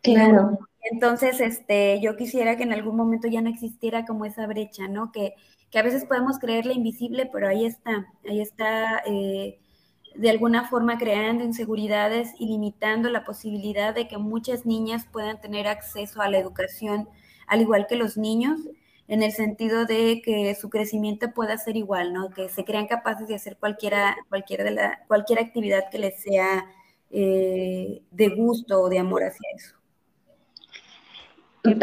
Claro. 0.04 0.69
Entonces, 0.82 1.42
este, 1.42 2.00
yo 2.02 2.16
quisiera 2.16 2.58
que 2.58 2.64
en 2.64 2.74
algún 2.74 2.96
momento 2.96 3.28
ya 3.28 3.42
no 3.42 3.50
existiera 3.50 4.06
como 4.06 4.26
esa 4.26 4.48
brecha, 4.48 4.88
¿no? 4.88 5.12
Que, 5.12 5.36
a 5.76 5.84
veces 5.84 6.06
podemos 6.06 6.40
creerla 6.40 6.74
invisible, 6.74 7.30
pero 7.32 7.48
ahí 7.48 7.64
está, 7.66 8.08
ahí 8.28 8.42
está 8.42 9.04
eh, 9.06 9.60
de 10.16 10.30
alguna 10.30 10.68
forma 10.68 10.98
creando 10.98 11.44
inseguridades 11.44 12.34
y 12.40 12.48
limitando 12.48 13.10
la 13.10 13.24
posibilidad 13.24 13.94
de 13.94 14.08
que 14.08 14.18
muchas 14.18 14.66
niñas 14.66 15.06
puedan 15.12 15.40
tener 15.40 15.68
acceso 15.68 16.22
a 16.22 16.30
la 16.30 16.40
educación, 16.40 17.08
al 17.48 17.62
igual 17.62 17.86
que 17.88 17.98
los 17.98 18.18
niños, 18.18 18.62
en 19.08 19.24
el 19.24 19.32
sentido 19.32 19.86
de 19.86 20.22
que 20.24 20.56
su 20.56 20.70
crecimiento 20.70 21.34
pueda 21.34 21.58
ser 21.58 21.78
igual, 21.78 22.14
¿no? 22.14 22.30
Que 22.32 22.50
se 22.50 22.66
crean 22.66 22.88
capaces 22.88 23.28
de 23.28 23.36
hacer 23.36 23.58
cualquiera, 23.58 24.18
cualquier, 24.30 24.64
de 24.64 24.72
la, 24.72 25.04
cualquier 25.08 25.40
actividad 25.40 25.90
que 25.92 26.00
les 26.00 26.22
sea 26.22 26.66
eh, 27.12 28.02
de 28.12 28.30
gusto 28.30 28.82
o 28.82 28.90
de 28.90 29.00
amor 29.00 29.24
hacia 29.24 29.48
eso. 29.56 29.79
Qué 31.64 31.76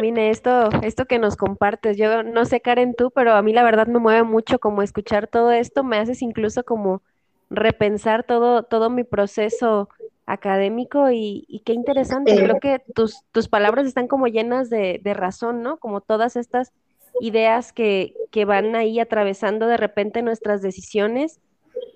Mine, 0.00 0.30
esto, 0.30 0.68
esto 0.82 1.06
que 1.06 1.18
nos 1.18 1.36
compartes. 1.36 1.96
Yo 1.96 2.22
no 2.22 2.44
sé, 2.44 2.60
Karen, 2.60 2.94
tú, 2.94 3.10
pero 3.10 3.32
a 3.34 3.42
mí 3.42 3.52
la 3.52 3.62
verdad 3.62 3.86
me 3.86 3.98
mueve 3.98 4.22
mucho 4.22 4.58
como 4.58 4.82
escuchar 4.82 5.26
todo 5.26 5.50
esto. 5.50 5.82
Me 5.82 5.98
haces 5.98 6.22
incluso 6.22 6.64
como 6.64 7.02
repensar 7.50 8.24
todo, 8.24 8.64
todo 8.64 8.90
mi 8.90 9.04
proceso 9.04 9.88
académico 10.26 11.10
y, 11.10 11.62
qué 11.64 11.72
interesante. 11.72 12.36
Creo 12.36 12.60
que 12.60 12.82
tus, 12.94 13.22
tus 13.32 13.48
palabras 13.48 13.86
están 13.86 14.08
como 14.08 14.26
llenas 14.26 14.68
de, 14.68 15.00
razón, 15.14 15.62
¿no? 15.62 15.78
Como 15.78 16.02
todas 16.02 16.36
estas 16.36 16.72
ideas 17.20 17.72
que, 17.72 18.14
que 18.30 18.44
van 18.44 18.76
ahí 18.76 19.00
atravesando 19.00 19.66
de 19.66 19.78
repente 19.78 20.22
nuestras 20.22 20.60
decisiones 20.60 21.40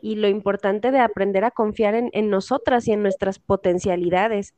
y 0.00 0.16
lo 0.16 0.28
importante 0.28 0.90
de 0.90 0.98
aprender 0.98 1.44
a 1.44 1.50
confiar 1.50 1.94
en, 1.94 2.08
en 2.12 2.30
nosotras 2.30 2.88
y 2.88 2.92
en 2.92 3.02
nuestras 3.02 3.38
potencialidades. 3.38 4.54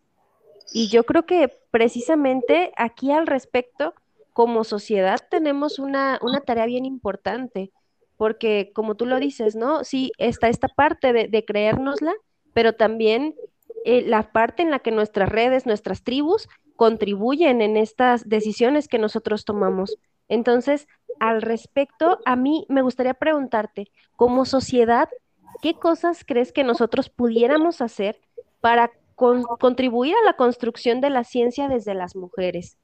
Y 0.72 0.88
yo 0.88 1.04
creo 1.04 1.26
que 1.26 1.52
precisamente 1.70 2.72
aquí 2.76 3.10
al 3.12 3.26
respecto, 3.26 3.94
como 4.32 4.64
sociedad, 4.64 5.20
tenemos 5.30 5.78
una, 5.78 6.18
tarea 6.44 6.66
bien 6.66 6.84
importante, 6.84 7.70
porque 8.16 8.72
como 8.74 8.94
tú 8.94 9.06
lo 9.06 9.18
dices, 9.20 9.56
¿no? 9.56 9.84
Sí, 9.84 10.12
está 10.18 10.48
esta 10.48 10.68
parte 10.68 11.12
de, 11.12 11.28
de 11.28 11.44
creérnosla, 11.44 12.14
pero 12.52 12.72
también 12.72 13.34
eh, 13.84 14.02
la 14.06 14.32
parte 14.32 14.62
en 14.62 14.70
la 14.70 14.78
que 14.78 14.90
nuestras 14.90 15.28
redes, 15.28 15.66
nuestras 15.66 16.02
tribus 16.02 16.48
contribuyen 16.76 17.60
en 17.60 17.76
estas 17.76 18.28
decisiones 18.28 18.88
que 18.88 18.98
nosotros 18.98 19.44
tomamos. 19.44 19.98
Entonces, 20.28 20.88
al 21.20 21.42
respecto, 21.42 22.18
a 22.24 22.34
mí 22.34 22.66
me 22.68 22.82
gustaría 22.82 23.14
preguntarte, 23.14 23.90
como 24.16 24.46
sociedad, 24.46 25.08
¿qué 25.60 25.74
cosas 25.74 26.24
crees 26.26 26.52
que 26.52 26.64
nosotros 26.64 27.10
pudiéramos 27.10 27.82
hacer 27.82 28.18
para 28.60 28.90
contribuir 29.14 30.14
a 30.14 30.24
la 30.24 30.34
construcción 30.34 31.00
de 31.00 31.10
la 31.10 31.24
ciencia 31.24 31.68
desde 31.68 31.94
las 31.94 32.16
mujeres? 32.16 32.76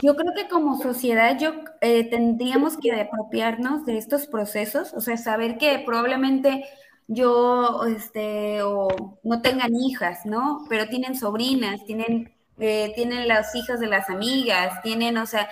Yo 0.00 0.14
creo 0.14 0.32
que 0.34 0.48
como 0.48 0.80
sociedad 0.80 1.36
yo 1.40 1.54
eh, 1.80 2.08
tendríamos 2.08 2.76
que 2.76 2.92
apropiarnos 2.92 3.84
de 3.84 3.98
estos 3.98 4.26
procesos, 4.26 4.94
o 4.94 5.00
sea, 5.00 5.16
saber 5.16 5.58
que 5.58 5.82
probablemente 5.84 6.64
yo, 7.08 7.84
este, 7.84 8.62
o 8.62 8.88
no 9.24 9.42
tengan 9.42 9.74
hijas, 9.74 10.24
¿no? 10.24 10.66
Pero 10.68 10.88
tienen 10.88 11.16
sobrinas, 11.16 11.84
tienen, 11.84 12.32
eh, 12.58 12.92
tienen 12.94 13.26
las 13.26 13.54
hijas 13.56 13.80
de 13.80 13.88
las 13.88 14.08
amigas, 14.08 14.80
tienen, 14.82 15.16
o 15.18 15.26
sea, 15.26 15.48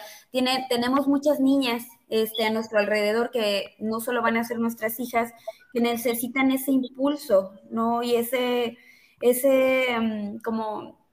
tenemos 0.69 1.09
muchas 1.09 1.41
niñas 1.41 1.85
este, 2.09 2.45
a 2.45 2.51
nuestro 2.51 2.79
alrededor 2.79 3.31
que 3.31 3.75
no 3.81 4.01
solo 4.01 4.23
van 4.23 4.37
a 4.37 4.45
ser 4.45 4.61
nuestras 4.61 5.01
hijas, 5.01 5.33
que 5.73 5.81
necesitan 5.81 6.53
ese 6.53 6.71
impulso, 6.71 7.53
¿no? 7.71 8.03
Y 8.05 8.15
ese, 8.15 8.79
ese 9.21 9.87
mm, 9.99 10.39
como 10.39 11.07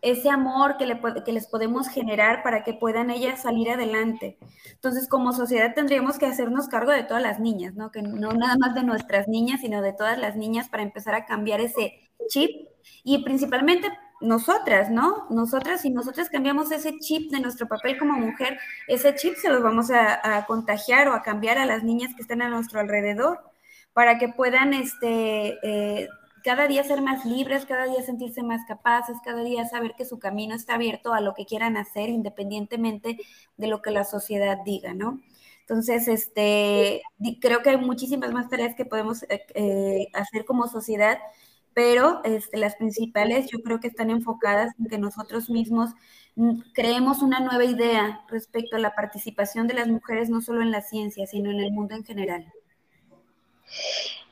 ese 0.00 0.30
amor 0.30 0.76
que, 0.76 0.86
le, 0.86 1.00
que 1.24 1.32
les 1.32 1.48
podemos 1.48 1.88
generar 1.88 2.42
para 2.42 2.62
que 2.62 2.74
puedan 2.74 3.10
ellas 3.10 3.42
salir 3.42 3.70
adelante. 3.70 4.38
Entonces, 4.72 5.08
como 5.08 5.32
sociedad 5.32 5.74
tendríamos 5.74 6.18
que 6.18 6.26
hacernos 6.26 6.68
cargo 6.68 6.92
de 6.92 7.02
todas 7.02 7.22
las 7.22 7.40
niñas, 7.40 7.74
¿no? 7.74 7.90
Que 7.90 8.02
no 8.02 8.32
nada 8.32 8.56
más 8.58 8.74
de 8.74 8.84
nuestras 8.84 9.28
niñas, 9.28 9.60
sino 9.60 9.82
de 9.82 9.92
todas 9.92 10.18
las 10.18 10.36
niñas 10.36 10.68
para 10.68 10.82
empezar 10.82 11.14
a 11.14 11.26
cambiar 11.26 11.60
ese 11.60 11.94
chip 12.28 12.68
y 13.02 13.24
principalmente 13.24 13.88
nosotras, 14.20 14.90
¿no? 14.90 15.26
Nosotras, 15.30 15.82
si 15.82 15.90
nosotras 15.90 16.28
cambiamos 16.28 16.70
ese 16.72 16.98
chip 16.98 17.30
de 17.30 17.40
nuestro 17.40 17.68
papel 17.68 17.98
como 17.98 18.14
mujer, 18.14 18.58
ese 18.88 19.14
chip 19.14 19.36
se 19.36 19.48
los 19.48 19.62
vamos 19.62 19.90
a, 19.90 20.44
contagiar 20.46 21.08
o 21.08 21.14
a 21.14 21.22
cambiar 21.22 21.58
a 21.58 21.66
las 21.66 21.84
niñas 21.84 22.14
que 22.14 22.22
están 22.22 22.42
a 22.42 22.48
nuestro 22.48 22.80
alrededor 22.80 23.40
para 23.92 24.18
que 24.18 24.28
puedan 24.28 24.74
este, 24.74 25.58
eh, 25.62 26.08
cada 26.42 26.66
día 26.68 26.84
ser 26.84 27.02
más 27.02 27.24
libres, 27.24 27.66
cada 27.66 27.86
día 27.86 28.02
sentirse 28.02 28.42
más 28.42 28.64
capaces, 28.66 29.16
cada 29.24 29.42
día 29.42 29.66
saber 29.66 29.94
que 29.96 30.04
su 30.04 30.18
camino 30.18 30.54
está 30.54 30.74
abierto 30.74 31.12
a 31.12 31.20
lo 31.20 31.34
que 31.34 31.46
quieran 31.46 31.76
hacer 31.76 32.08
independientemente 32.08 33.18
de 33.56 33.66
lo 33.66 33.82
que 33.82 33.90
la 33.90 34.04
sociedad 34.04 34.58
diga, 34.64 34.94
¿no? 34.94 35.20
Entonces, 35.60 36.08
este, 36.08 37.02
creo 37.40 37.62
que 37.62 37.70
hay 37.70 37.76
muchísimas 37.76 38.32
más 38.32 38.48
tareas 38.48 38.74
que 38.74 38.86
podemos 38.86 39.22
eh, 39.24 39.44
eh, 39.54 40.08
hacer 40.14 40.46
como 40.46 40.66
sociedad, 40.66 41.18
pero 41.74 42.22
este, 42.24 42.56
las 42.56 42.76
principales 42.76 43.50
yo 43.50 43.58
creo 43.60 43.78
que 43.78 43.88
están 43.88 44.10
enfocadas 44.10 44.74
en 44.78 44.86
que 44.86 44.98
nosotros 44.98 45.50
mismos 45.50 45.90
mm, 46.36 46.60
creemos 46.72 47.20
una 47.20 47.40
nueva 47.40 47.64
idea 47.64 48.24
respecto 48.28 48.76
a 48.76 48.78
la 48.78 48.94
participación 48.94 49.66
de 49.66 49.74
las 49.74 49.88
mujeres 49.88 50.30
no 50.30 50.40
solo 50.40 50.62
en 50.62 50.70
la 50.70 50.80
ciencia, 50.80 51.26
sino 51.26 51.50
en 51.50 51.60
el 51.60 51.70
mundo 51.70 51.94
en 51.94 52.04
general. 52.04 52.52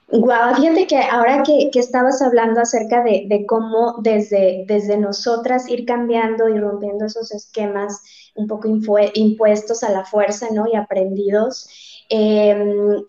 Guau, 0.09 0.55
fíjate 0.55 0.87
que 0.87 0.99
ahora 0.99 1.43
que, 1.43 1.69
estabas 1.75 2.23
hablando 2.23 2.61
acerca 2.61 3.03
de, 3.03 3.45
cómo 3.49 3.97
desde, 4.03 4.65
desde 4.69 4.97
nosotras 4.99 5.69
ir 5.69 5.85
cambiando 5.85 6.49
y 6.49 6.59
rompiendo 6.59 7.07
esos 7.07 7.33
esquemas 7.33 8.03
un 8.37 8.47
poco 8.47 8.69
impuestos 9.15 9.83
a 9.83 9.91
la 9.91 10.05
fuerza, 10.05 10.47
¿no? 10.53 10.67
Y 10.73 10.77
aprendidos. 10.77 11.69
Em, 12.09 13.03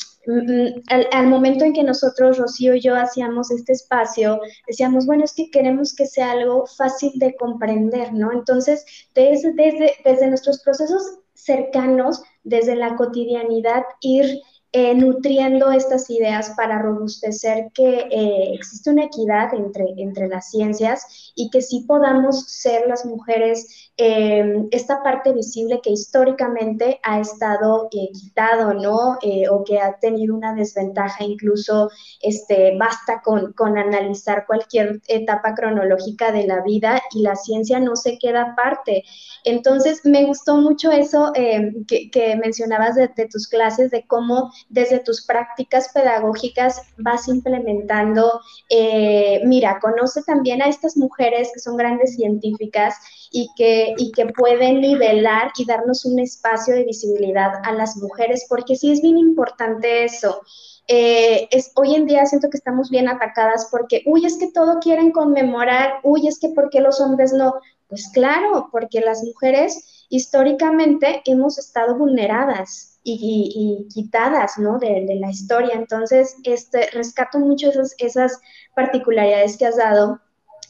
al, 1.12 1.28
momento 1.28 1.66
en 1.66 1.74
que 1.74 1.84
nosotros, 1.84 2.40
Rocío 2.40 2.74
y 2.74 2.82
yo, 2.82 2.96
hacíamos 2.96 3.52
este 3.52 3.74
espacio, 3.74 4.42
decíamos, 4.68 5.06
bueno, 5.06 5.24
es 5.24 5.34
que 5.34 5.52
queremos 5.52 5.94
que 5.94 6.08
sea 6.08 6.32
algo 6.32 6.66
fácil 6.66 7.12
de 7.16 7.36
comprender, 7.36 8.12
¿no? 8.12 8.32
Entonces, 8.32 8.84
desde, 9.14 9.54
desde, 9.54 9.94
desde 10.04 10.28
nuestros 10.28 10.64
procesos 10.64 11.20
cercanos, 11.36 12.24
desde 12.44 12.76
la 12.76 12.96
cotidianidad, 12.96 13.84
ir 14.02 14.42
eh, 14.80 14.94
nutriendo 14.94 15.72
estas 15.72 16.08
ideas 16.12 16.52
para 16.56 16.80
robustecer 16.80 17.72
que 17.74 18.08
eh, 18.12 18.54
existe 18.54 18.92
una 18.92 19.06
equidad 19.06 19.52
entre, 19.56 19.86
entre 19.98 20.28
las 20.28 20.52
ciencias 20.52 21.32
y 21.34 21.50
que 21.50 21.64
sí 21.64 21.86
podamos 21.88 22.46
ser 22.46 22.88
las 22.88 23.04
mujeres 23.04 23.90
eh, 23.98 24.68
esta 24.70 25.02
parte 25.02 25.34
visible 25.34 25.80
que 25.82 25.90
históricamente 25.90 27.00
ha 27.02 27.20
estado 27.20 27.90
quitado, 27.90 28.76
¿no? 28.76 29.18
o 29.50 29.64
que 29.64 29.80
ha 29.80 29.98
tenido 30.00 30.36
una 30.36 30.54
desventaja, 30.54 31.24
incluso 31.24 31.90
este, 32.22 32.78
basta 32.78 33.24
con, 33.24 33.54
con 33.54 33.80
analizar 33.80 34.46
cualquier 34.46 35.02
etapa 35.08 35.56
cronológica 35.56 36.32
de 36.32 36.46
la 36.46 36.62
vida 36.62 37.02
y 37.14 37.24
la 37.24 37.36
ciencia 37.36 37.80
no 37.80 37.96
se 37.96 38.20
queda 38.20 38.52
aparte. 38.52 39.04
Entonces, 39.44 40.02
me 40.04 40.26
gustó 40.26 40.58
mucho 40.58 40.92
eso 40.92 41.32
que, 41.34 42.12
que, 42.12 42.36
mencionabas 42.36 42.94
de, 42.94 43.08
de 43.08 43.28
tus 43.28 43.48
clases, 43.48 43.90
de 43.90 44.06
cómo 44.06 44.52
desde 44.70 45.00
tus 45.00 45.26
prácticas 45.26 45.90
pedagógicas 45.94 46.82
vas 46.98 47.28
implementando, 47.28 48.42
eh, 48.70 49.42
mira, 49.46 49.80
conoce 49.80 50.24
también 50.24 50.62
a 50.62 50.68
estas 50.68 50.98
mujeres 50.98 51.52
que 51.54 51.60
son 51.60 51.78
grandes 51.78 52.16
científicas 52.16 52.96
y 53.32 53.50
que, 53.56 53.94
y 53.98 54.12
que 54.12 54.26
pueden 54.28 54.82
nivelar 54.82 55.52
y 55.58 55.66
darnos 55.66 56.06
un 56.06 56.20
espacio 56.20 56.76
de 56.76 56.84
visibilidad 56.84 57.52
a 57.64 57.72
las 57.74 57.98
mujeres, 57.98 58.46
porque 58.50 58.76
sí 58.76 58.92
es 58.92 59.02
bien 59.02 59.18
importante 59.18 60.04
eso. 60.04 60.42
Eh, 60.88 61.50
es, 61.52 61.72
hoy 61.76 61.96
en 61.96 62.06
día 62.06 62.26
siento 62.26 62.50
que 62.50 62.58
estamos 62.58 62.90
bien 62.90 63.10
atacadas 63.10 63.68
porque, 63.70 64.04
uy, 64.06 64.26
es 64.26 64.38
que 64.38 64.52
todo 64.52 64.80
quieren 64.80 65.12
conmemorar, 65.12 66.00
uy, 66.04 66.28
es 66.28 66.40
que 66.40 66.50
¿por 66.50 66.70
qué 66.70 66.80
los 66.80 67.02
hombres 67.02 67.34
no? 67.34 67.56
Pues 67.90 68.10
claro, 68.14 68.70
porque 68.72 69.02
las 69.02 69.24
mujeres 69.24 70.06
históricamente 70.10 71.22
hemos 71.26 71.58
estado 71.58 71.98
vulneradas 71.98 72.97
y, 73.10 73.88
quitadas 73.94 74.58
¿no? 74.58 74.78
de, 74.80 75.18
la 75.20 75.30
historia. 75.30 75.74
Entonces, 75.76 76.36
este, 76.44 76.90
rescato 76.92 77.40
mucho 77.40 77.70
esas, 77.70 77.96
esas 77.98 78.40
particularidades 78.76 79.58
que 79.58 79.66
has 79.66 79.78
dado 79.78 80.20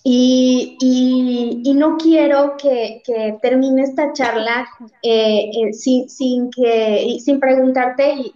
y, 0.10 1.73
no 1.76 1.97
quiero 1.97 2.56
que, 2.58 3.02
termine 3.41 3.84
esta 3.84 4.13
charla 4.13 4.67
eh, 5.04 5.50
eh, 5.52 5.73
sin, 5.73 6.10
sin, 6.10 6.50
que, 6.50 7.17
sin 7.23 7.39
preguntarte 7.39 8.15
y, 8.15 8.34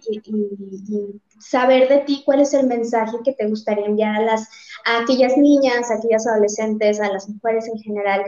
saber 1.40 1.88
de 1.88 1.98
ti 1.98 2.22
cuál 2.24 2.40
es 2.40 2.54
el 2.54 2.66
mensaje 2.66 3.16
que 3.24 3.32
te 3.32 3.48
gustaría 3.48 3.86
enviar 3.86 4.14
a, 4.14 4.24
las, 4.24 4.48
aquellas 4.84 5.36
niñas, 5.36 5.90
a 5.90 5.94
aquellas 5.94 6.26
adolescentes, 6.26 7.00
a 7.00 7.12
las 7.12 7.28
mujeres 7.28 7.66
en 7.66 7.78
general, 7.80 8.22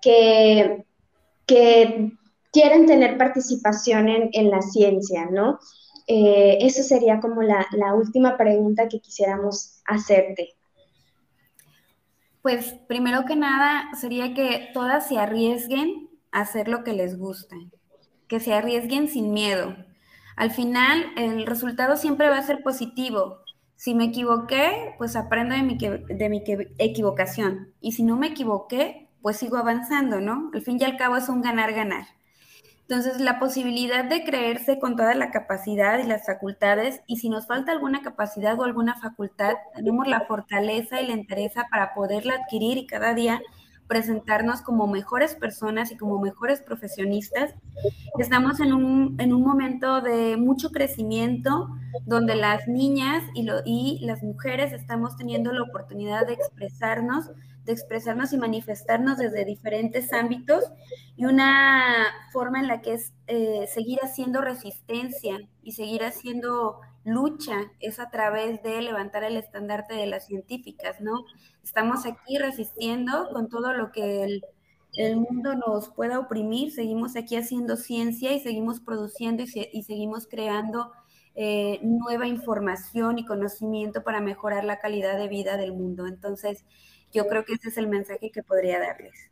que, 0.00 0.84
que 1.46 2.12
quieren 2.52 2.86
tener 2.86 3.16
participación 3.16 4.08
en, 4.08 4.50
la 4.50 4.62
ciencia, 4.62 5.26
¿no? 5.30 5.58
Eh, 6.06 6.58
esa 6.60 6.82
sería 6.82 7.20
como 7.20 7.42
la, 7.42 7.66
última 7.94 8.36
pregunta 8.36 8.88
que 8.88 9.00
quisiéramos 9.00 9.80
hacerte. 9.86 10.54
Pues 12.42 12.74
primero 12.88 13.24
que 13.26 13.36
nada 13.36 13.90
sería 14.00 14.34
que 14.34 14.70
todas 14.72 15.06
se 15.06 15.18
arriesguen 15.18 16.08
a 16.32 16.40
hacer 16.40 16.68
lo 16.68 16.84
que 16.84 16.94
les 16.94 17.18
gusta, 17.18 17.56
que 18.28 18.40
se 18.40 18.54
arriesguen 18.54 19.08
sin 19.08 19.32
miedo. 19.32 19.76
Al 20.36 20.50
final 20.50 21.12
el 21.16 21.46
resultado 21.46 21.96
siempre 21.96 22.30
va 22.30 22.38
a 22.38 22.42
ser 22.42 22.62
positivo. 22.62 23.40
Si 23.76 23.94
me 23.94 24.06
equivoqué, 24.06 24.94
pues 24.98 25.16
aprendo 25.16 25.54
de 25.54 25.62
mi, 25.62 25.76
de 25.76 26.28
mi 26.28 26.42
equivocación. 26.78 27.74
Y 27.80 27.92
si 27.92 28.02
no 28.02 28.16
me 28.16 28.28
equivoqué, 28.28 29.10
pues 29.22 29.36
sigo 29.36 29.58
avanzando, 29.58 30.20
¿no? 30.20 30.50
Al 30.54 30.62
fin 30.62 30.78
y 30.80 30.84
al 30.84 30.96
cabo 30.96 31.16
es 31.16 31.28
un 31.28 31.42
ganar-ganar. 31.42 32.19
Entonces, 32.90 33.20
la 33.20 33.38
posibilidad 33.38 34.04
de 34.04 34.24
creerse 34.24 34.80
con 34.80 34.96
toda 34.96 35.14
la 35.14 35.30
capacidad 35.30 36.00
y 36.00 36.08
las 36.08 36.26
facultades, 36.26 37.02
y 37.06 37.18
si 37.18 37.28
nos 37.28 37.46
falta 37.46 37.70
alguna 37.70 38.02
capacidad 38.02 38.58
o 38.58 38.64
alguna 38.64 38.96
facultad, 39.00 39.54
tenemos 39.76 40.08
la 40.08 40.22
fortaleza 40.22 41.00
y 41.00 41.06
la 41.06 41.12
entereza 41.12 41.68
para 41.70 41.94
poderla 41.94 42.34
adquirir 42.34 42.78
y 42.78 42.88
cada 42.88 43.14
día 43.14 43.40
presentarnos 43.90 44.62
como 44.62 44.86
mejores 44.86 45.34
personas 45.34 45.90
y 45.90 45.96
como 45.96 46.20
mejores 46.20 46.62
profesionistas. 46.62 47.56
Estamos 48.20 48.60
en 48.60 48.72
un, 48.72 49.16
en 49.18 49.32
un 49.32 49.42
momento 49.42 50.00
de 50.00 50.36
mucho 50.36 50.70
crecimiento 50.70 51.68
donde 52.06 52.36
las 52.36 52.68
niñas 52.68 53.24
y, 53.34 53.42
lo, 53.42 53.62
y 53.64 53.98
las 54.02 54.22
mujeres 54.22 54.72
estamos 54.72 55.16
teniendo 55.16 55.52
la 55.52 55.62
oportunidad 55.62 56.24
de 56.24 56.34
expresarnos 56.34 57.30
de 57.64 57.72
expresarnos 57.72 58.32
y 58.32 58.38
manifestarnos 58.38 59.18
desde 59.18 59.44
diferentes 59.44 60.12
ámbitos 60.14 60.64
y 61.14 61.26
una 61.26 62.06
forma 62.32 62.58
en 62.60 62.68
la 62.68 62.80
que 62.80 62.94
es 62.94 63.12
eh, 63.26 63.66
seguir 63.72 63.98
haciendo 64.02 64.40
resistencia 64.40 65.38
y 65.62 65.72
seguir 65.72 66.02
haciendo 66.04 66.80
lucha 67.04 67.72
es 67.80 67.98
a 67.98 68.10
través 68.10 68.62
de 68.62 68.82
levantar 68.82 69.24
el 69.24 69.36
estandarte 69.36 69.94
de 69.94 70.06
las 70.06 70.26
científicas, 70.26 71.00
¿no? 71.00 71.24
Estamos 71.64 72.06
aquí 72.06 72.38
resistiendo 72.38 73.28
con 73.32 73.48
todo 73.48 73.72
lo 73.72 73.90
que 73.92 74.24
el, 74.24 75.16
mundo 75.16 75.54
nos 75.54 75.88
pueda 75.88 76.18
oprimir, 76.18 76.72
seguimos 76.72 77.16
aquí 77.16 77.36
haciendo 77.36 77.76
ciencia 77.76 78.32
y 78.32 78.40
seguimos 78.40 78.80
produciendo 78.80 79.44
y, 79.44 79.82
seguimos 79.82 80.26
creando 80.26 80.90
eh, 81.36 81.78
nueva 81.82 82.26
información 82.26 83.18
y 83.18 83.24
conocimiento 83.24 84.02
para 84.02 84.20
mejorar 84.20 84.64
la 84.64 84.78
calidad 84.78 85.16
de 85.16 85.28
vida 85.28 85.56
del 85.56 85.72
mundo. 85.72 86.06
Entonces, 86.06 86.64
yo 87.12 87.26
creo 87.28 87.44
que 87.44 87.54
ese 87.54 87.68
es 87.68 87.76
el 87.76 87.86
mensaje 87.86 88.30
que 88.30 88.42
podría 88.42 88.80
darles. 88.80 89.30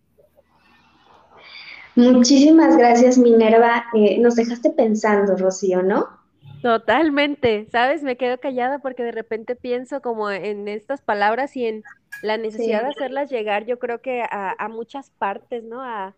Muchísimas 1.96 2.76
gracias, 2.76 3.18
Minerva. 3.18 3.87
Eh, 3.92 4.18
nos 4.20 4.37
dejaste 4.37 4.70
pensando, 4.70 5.37
Rocío, 5.37 5.83
¿no? 5.83 6.17
Totalmente, 6.62 7.66
¿sabes? 7.71 8.03
Me 8.03 8.16
quedo 8.16 8.38
callada 8.38 8.79
porque 8.79 9.03
de 9.03 9.12
repente 9.12 9.55
pienso 9.55 10.03
como 10.03 10.31
en 10.31 10.66
estas 10.68 11.03
palabras 11.03 11.57
y 11.57 11.66
en 11.66 11.85
la 12.23 12.37
necesidad 12.37 12.83
de 12.83 12.88
hacerlas 12.88 13.31
llegar, 13.31 13.64
yo 13.64 13.79
creo 13.79 14.01
que 14.01 14.23
a, 14.29 14.68
muchas 14.68 15.11
partes, 15.11 15.62
¿no? 15.64 15.83
A, 15.83 16.14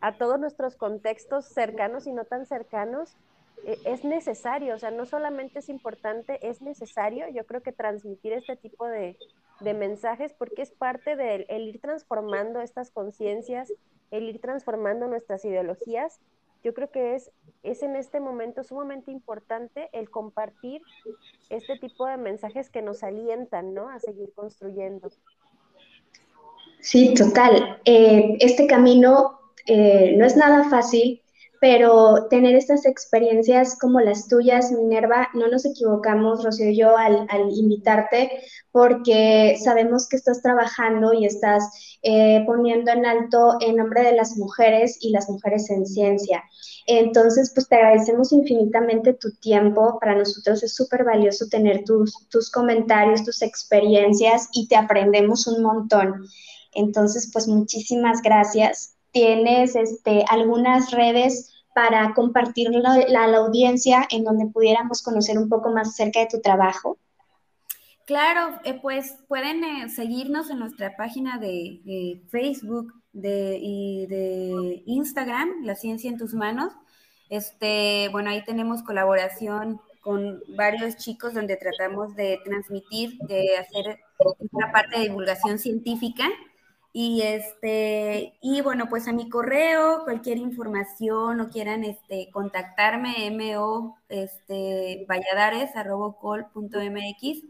a, 0.00 0.12
todos 0.12 0.40
nuestros 0.40 0.76
contextos 0.76 1.46
cercanos 1.46 2.06
y 2.06 2.12
no 2.12 2.24
tan 2.24 2.46
cercanos, 2.46 3.14
e, 3.66 3.78
es 3.84 4.04
necesario, 4.04 4.74
o 4.74 4.78
sea, 4.78 4.90
no 4.90 5.04
solamente 5.06 5.58
es 5.58 5.68
importante, 5.68 6.38
es 6.48 6.62
necesario, 6.62 7.28
yo 7.28 7.44
creo 7.44 7.62
que 7.62 7.72
transmitir 7.72 8.32
este 8.32 8.56
tipo 8.56 8.86
de, 8.86 9.18
de 9.60 9.74
mensajes 9.74 10.32
porque 10.32 10.62
es 10.62 10.70
parte 10.70 11.16
del 11.16 11.46
el 11.48 11.68
ir 11.68 11.80
transformando 11.80 12.60
estas 12.60 12.90
conciencias, 12.90 13.72
el 14.10 14.28
ir 14.28 14.40
transformando 14.40 15.08
nuestras 15.08 15.44
ideologías. 15.44 16.20
Yo 16.64 16.72
creo 16.72 16.90
que 16.90 17.14
es, 17.14 17.30
es 17.62 17.82
en 17.82 17.94
este 17.94 18.20
momento 18.20 18.64
sumamente 18.64 19.10
importante 19.10 19.90
el 19.92 20.08
compartir 20.08 20.80
este 21.50 21.78
tipo 21.78 22.06
de 22.06 22.16
mensajes 22.16 22.70
que 22.70 22.80
nos 22.80 23.02
alientan 23.02 23.74
¿no? 23.74 23.90
a 23.90 24.00
seguir 24.00 24.32
construyendo. 24.34 25.10
Sí, 26.80 27.12
total. 27.14 27.80
Eh, 27.84 28.38
este 28.40 28.66
camino 28.66 29.38
eh, 29.66 30.14
no 30.16 30.24
es 30.24 30.36
nada 30.36 30.68
fácil, 30.70 31.22
pero 31.64 32.26
tener 32.28 32.54
estas 32.56 32.84
experiencias 32.84 33.78
como 33.78 33.98
las 33.98 34.28
tuyas, 34.28 34.70
Minerva, 34.70 35.30
no 35.32 35.48
nos 35.48 35.64
equivocamos, 35.64 36.44
Rocío 36.44 36.68
y 36.68 36.76
yo, 36.76 36.94
al, 36.94 37.26
invitarte, 37.54 38.30
porque 38.70 39.56
sabemos 39.64 40.06
que 40.06 40.16
estás 40.16 40.42
trabajando 40.42 41.14
y 41.14 41.24
estás 41.24 41.96
eh, 42.02 42.44
poniendo 42.44 42.90
en 42.90 43.06
alto 43.06 43.56
en 43.62 43.76
nombre 43.76 44.02
de 44.02 44.12
las 44.12 44.36
mujeres 44.36 44.98
y 45.00 45.08
las 45.08 45.30
mujeres 45.30 45.70
en 45.70 45.86
ciencia. 45.86 46.44
Entonces, 46.86 47.50
pues 47.54 47.66
te 47.66 47.76
agradecemos 47.76 48.30
infinitamente 48.32 49.14
tu 49.14 49.30
tiempo. 49.36 49.98
Para 49.98 50.16
nosotros 50.16 50.62
es 50.62 50.74
súper 50.74 51.02
valioso 51.02 51.46
tener 51.48 51.82
tus, 51.84 52.28
tus 52.28 52.50
comentarios, 52.50 53.24
tus 53.24 53.40
experiencias 53.40 54.50
y 54.52 54.68
te 54.68 54.76
aprendemos 54.76 55.46
un 55.46 55.62
montón. 55.62 56.26
Entonces, 56.74 57.30
pues 57.32 57.48
muchísimas 57.48 58.20
gracias. 58.20 58.96
¿Tienes 59.12 59.76
este, 59.76 60.26
algunas 60.28 60.90
redes 60.90 61.52
para 61.74 62.14
compartirlo 62.14 62.78
a 62.88 62.98
la, 63.08 63.36
audiencia 63.36 64.06
en 64.10 64.24
donde 64.24 64.46
pudiéramos 64.46 65.02
conocer 65.02 65.36
un 65.38 65.48
poco 65.48 65.70
más 65.70 65.88
acerca 65.88 66.20
de 66.20 66.26
tu 66.26 66.40
trabajo? 66.40 66.98
Claro, 68.06 68.60
eh, 68.64 68.78
pues 68.80 69.16
pueden 69.28 69.64
eh, 69.64 69.88
seguirnos 69.88 70.50
en 70.50 70.60
nuestra 70.60 70.96
página 70.96 71.38
de, 71.38 72.22
Facebook 72.30 72.92
y 73.12 74.06
de 74.06 74.82
Instagram, 74.86 75.64
La 75.64 75.74
Ciencia 75.74 76.10
en 76.10 76.18
tus 76.18 76.34
Manos. 76.34 76.72
Este, 77.28 78.08
bueno, 78.12 78.30
ahí 78.30 78.44
tenemos 78.44 78.82
colaboración 78.82 79.80
con 80.00 80.42
varios 80.56 80.96
chicos 80.96 81.32
donde 81.34 81.56
tratamos 81.56 82.14
de 82.14 82.38
transmitir, 82.44 83.18
de 83.26 83.56
hacer 83.56 83.98
una 84.52 84.70
parte 84.70 84.98
de 84.98 85.04
divulgación 85.04 85.58
científica. 85.58 86.28
Y 86.96 87.22
este, 87.22 88.38
y 88.40 88.60
bueno, 88.60 88.86
pues 88.88 89.08
a 89.08 89.12
mi 89.12 89.28
correo, 89.28 90.04
cualquier 90.04 90.38
información 90.38 91.40
o 91.40 91.50
quieran 91.50 91.82
este, 91.82 92.30
contactarme, 92.30 93.32
mo 93.32 93.98
este, 94.08 95.04
valladares.col.mx, 95.08 97.42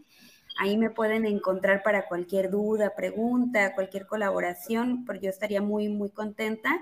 ahí 0.58 0.78
me 0.78 0.88
pueden 0.88 1.26
encontrar 1.26 1.82
para 1.82 2.08
cualquier 2.08 2.50
duda, 2.50 2.94
pregunta, 2.96 3.74
cualquier 3.74 4.06
colaboración, 4.06 5.04
porque 5.04 5.26
yo 5.26 5.30
estaría 5.30 5.60
muy, 5.60 5.90
muy 5.90 6.08
contenta. 6.08 6.80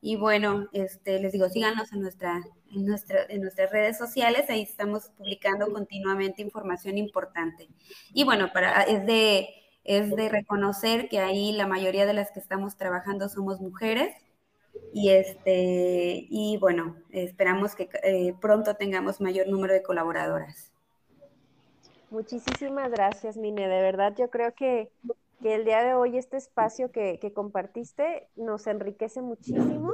Y 0.00 0.14
bueno, 0.14 0.68
este, 0.72 1.18
les 1.18 1.32
digo, 1.32 1.48
síganos 1.48 1.92
en, 1.92 2.00
nuestra, 2.00 2.40
en, 2.70 2.86
nuestra, 2.86 3.24
en 3.28 3.40
nuestras 3.40 3.72
redes 3.72 3.98
sociales, 3.98 4.48
ahí 4.50 4.62
estamos 4.62 5.10
publicando 5.16 5.72
continuamente 5.72 6.42
información 6.42 6.96
importante. 6.96 7.68
Y 8.12 8.22
bueno, 8.22 8.52
para, 8.52 8.82
es, 8.82 9.04
de, 9.04 9.63
es 9.84 10.14
de 10.16 10.28
reconocer 10.28 11.08
que 11.08 11.20
ahí 11.20 11.52
la 11.52 11.66
mayoría 11.66 12.06
de 12.06 12.14
las 12.14 12.30
que 12.32 12.40
estamos 12.40 12.76
trabajando 12.76 13.28
somos 13.28 13.60
mujeres. 13.60 14.14
Y, 14.92 15.10
este, 15.10 16.26
y 16.28 16.56
bueno, 16.60 16.96
esperamos 17.10 17.74
que 17.76 17.88
eh, 18.02 18.34
pronto 18.40 18.74
tengamos 18.74 19.20
mayor 19.20 19.48
número 19.48 19.72
de 19.72 19.82
colaboradoras. 19.82 20.72
Muchísimas 22.10 22.90
gracias, 22.90 23.36
Mine. 23.36 23.68
De 23.68 23.82
verdad, 23.82 24.14
yo 24.16 24.30
creo 24.30 24.52
que 24.54 24.90
que 25.44 25.54
el 25.54 25.66
día 25.66 25.82
de 25.82 25.92
hoy 25.92 26.16
este 26.16 26.38
espacio 26.38 26.90
que, 26.90 27.20
compartiste 27.34 28.28
nos 28.34 28.66
enriquece 28.66 29.20
muchísimo. 29.20 29.92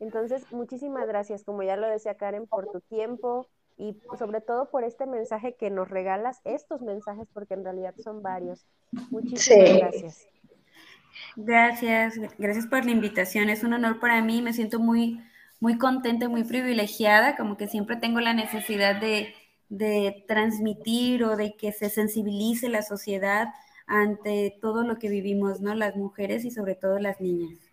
Entonces, 0.00 0.50
muchísimas 0.52 1.06
gracias, 1.06 1.44
como 1.44 1.62
ya 1.62 1.76
lo 1.76 1.86
decía 1.86 2.16
Karen, 2.16 2.46
por 2.46 2.72
tu 2.72 2.80
tiempo 2.80 3.46
y 3.78 3.96
sobre 4.18 4.40
todo 4.40 4.70
por 4.70 4.84
este 4.84 5.06
mensaje 5.06 5.54
que 5.54 5.70
nos 5.70 5.88
regalas, 5.90 6.40
estos 6.44 6.80
mensajes, 6.82 7.28
porque 7.32 7.54
en 7.54 7.64
realidad 7.64 7.94
son 8.02 8.22
varios. 8.22 8.66
Muchísimas 9.10 9.78
gracias. 9.78 10.26
Gracias, 11.36 12.14
gracias 12.38 12.66
por 12.66 12.84
la 12.84 12.90
invitación. 12.90 13.48
Es 13.48 13.62
un 13.62 13.74
honor 13.74 14.00
para 14.00 14.22
mí, 14.22 14.42
me 14.42 14.52
siento 14.52 14.78
muy, 14.78 15.20
muy 15.60 15.78
contenta, 15.78 16.28
muy 16.28 16.44
privilegiada, 16.44 17.36
como 17.36 17.56
que 17.56 17.68
siempre 17.68 17.96
tengo 17.96 18.20
la 18.20 18.34
necesidad 18.34 19.00
de, 19.00 19.34
de 19.68 20.24
transmitir 20.26 21.24
o 21.24 21.36
de 21.36 21.56
que 21.56 21.72
se 21.72 21.90
sensibilice 21.90 22.68
la 22.68 22.82
sociedad 22.82 23.48
ante 23.86 24.58
todo 24.60 24.82
lo 24.82 24.98
que 24.98 25.08
vivimos, 25.08 25.60
¿no? 25.60 25.74
Las 25.74 25.96
mujeres 25.96 26.44
y 26.44 26.50
sobre 26.50 26.74
todo 26.74 26.98
las 26.98 27.20
niñas. 27.20 27.65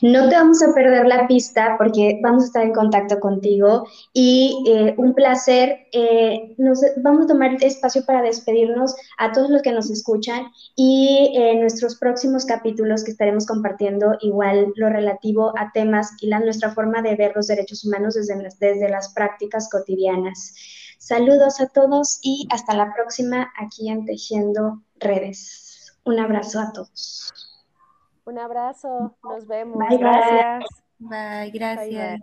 No 0.00 0.28
te 0.28 0.34
vamos 0.34 0.62
a 0.62 0.74
perder 0.74 1.06
la 1.06 1.26
pista 1.26 1.76
porque 1.78 2.18
vamos 2.22 2.42
a 2.42 2.46
estar 2.46 2.62
en 2.64 2.72
contacto 2.72 3.20
contigo 3.20 3.86
y 4.12 4.64
eh, 4.66 4.94
un 4.96 5.14
placer. 5.14 5.86
Eh, 5.92 6.54
nos, 6.58 6.80
vamos 6.96 7.24
a 7.24 7.28
tomar 7.28 7.54
este 7.54 7.66
espacio 7.66 8.04
para 8.04 8.22
despedirnos 8.22 8.94
a 9.18 9.32
todos 9.32 9.50
los 9.50 9.62
que 9.62 9.72
nos 9.72 9.90
escuchan 9.90 10.46
y 10.74 11.32
en 11.34 11.60
nuestros 11.60 11.96
próximos 11.96 12.44
capítulos 12.44 13.04
que 13.04 13.12
estaremos 13.12 13.46
compartiendo 13.46 14.16
igual 14.20 14.72
lo 14.76 14.88
relativo 14.88 15.52
a 15.58 15.70
temas 15.72 16.10
y 16.20 16.26
la, 16.26 16.40
nuestra 16.40 16.72
forma 16.72 17.02
de 17.02 17.14
ver 17.14 17.32
los 17.34 17.46
derechos 17.46 17.84
humanos 17.84 18.14
desde, 18.14 18.36
desde 18.60 18.88
las 18.88 19.12
prácticas 19.12 19.68
cotidianas. 19.70 20.54
Saludos 20.98 21.60
a 21.60 21.66
todos 21.66 22.20
y 22.22 22.46
hasta 22.50 22.74
la 22.74 22.92
próxima 22.94 23.52
aquí 23.58 23.88
en 23.88 24.04
Tejiendo 24.04 24.82
redes. 25.00 25.96
Un 26.04 26.18
abrazo 26.18 26.60
a 26.60 26.72
todos. 26.72 27.51
Un 28.24 28.38
abrazo, 28.38 29.16
nos 29.22 29.46
vemos. 29.46 29.88
Bye, 29.88 29.98
gracias. 29.98 30.82
Bye, 30.98 31.50
gracias. 31.52 32.20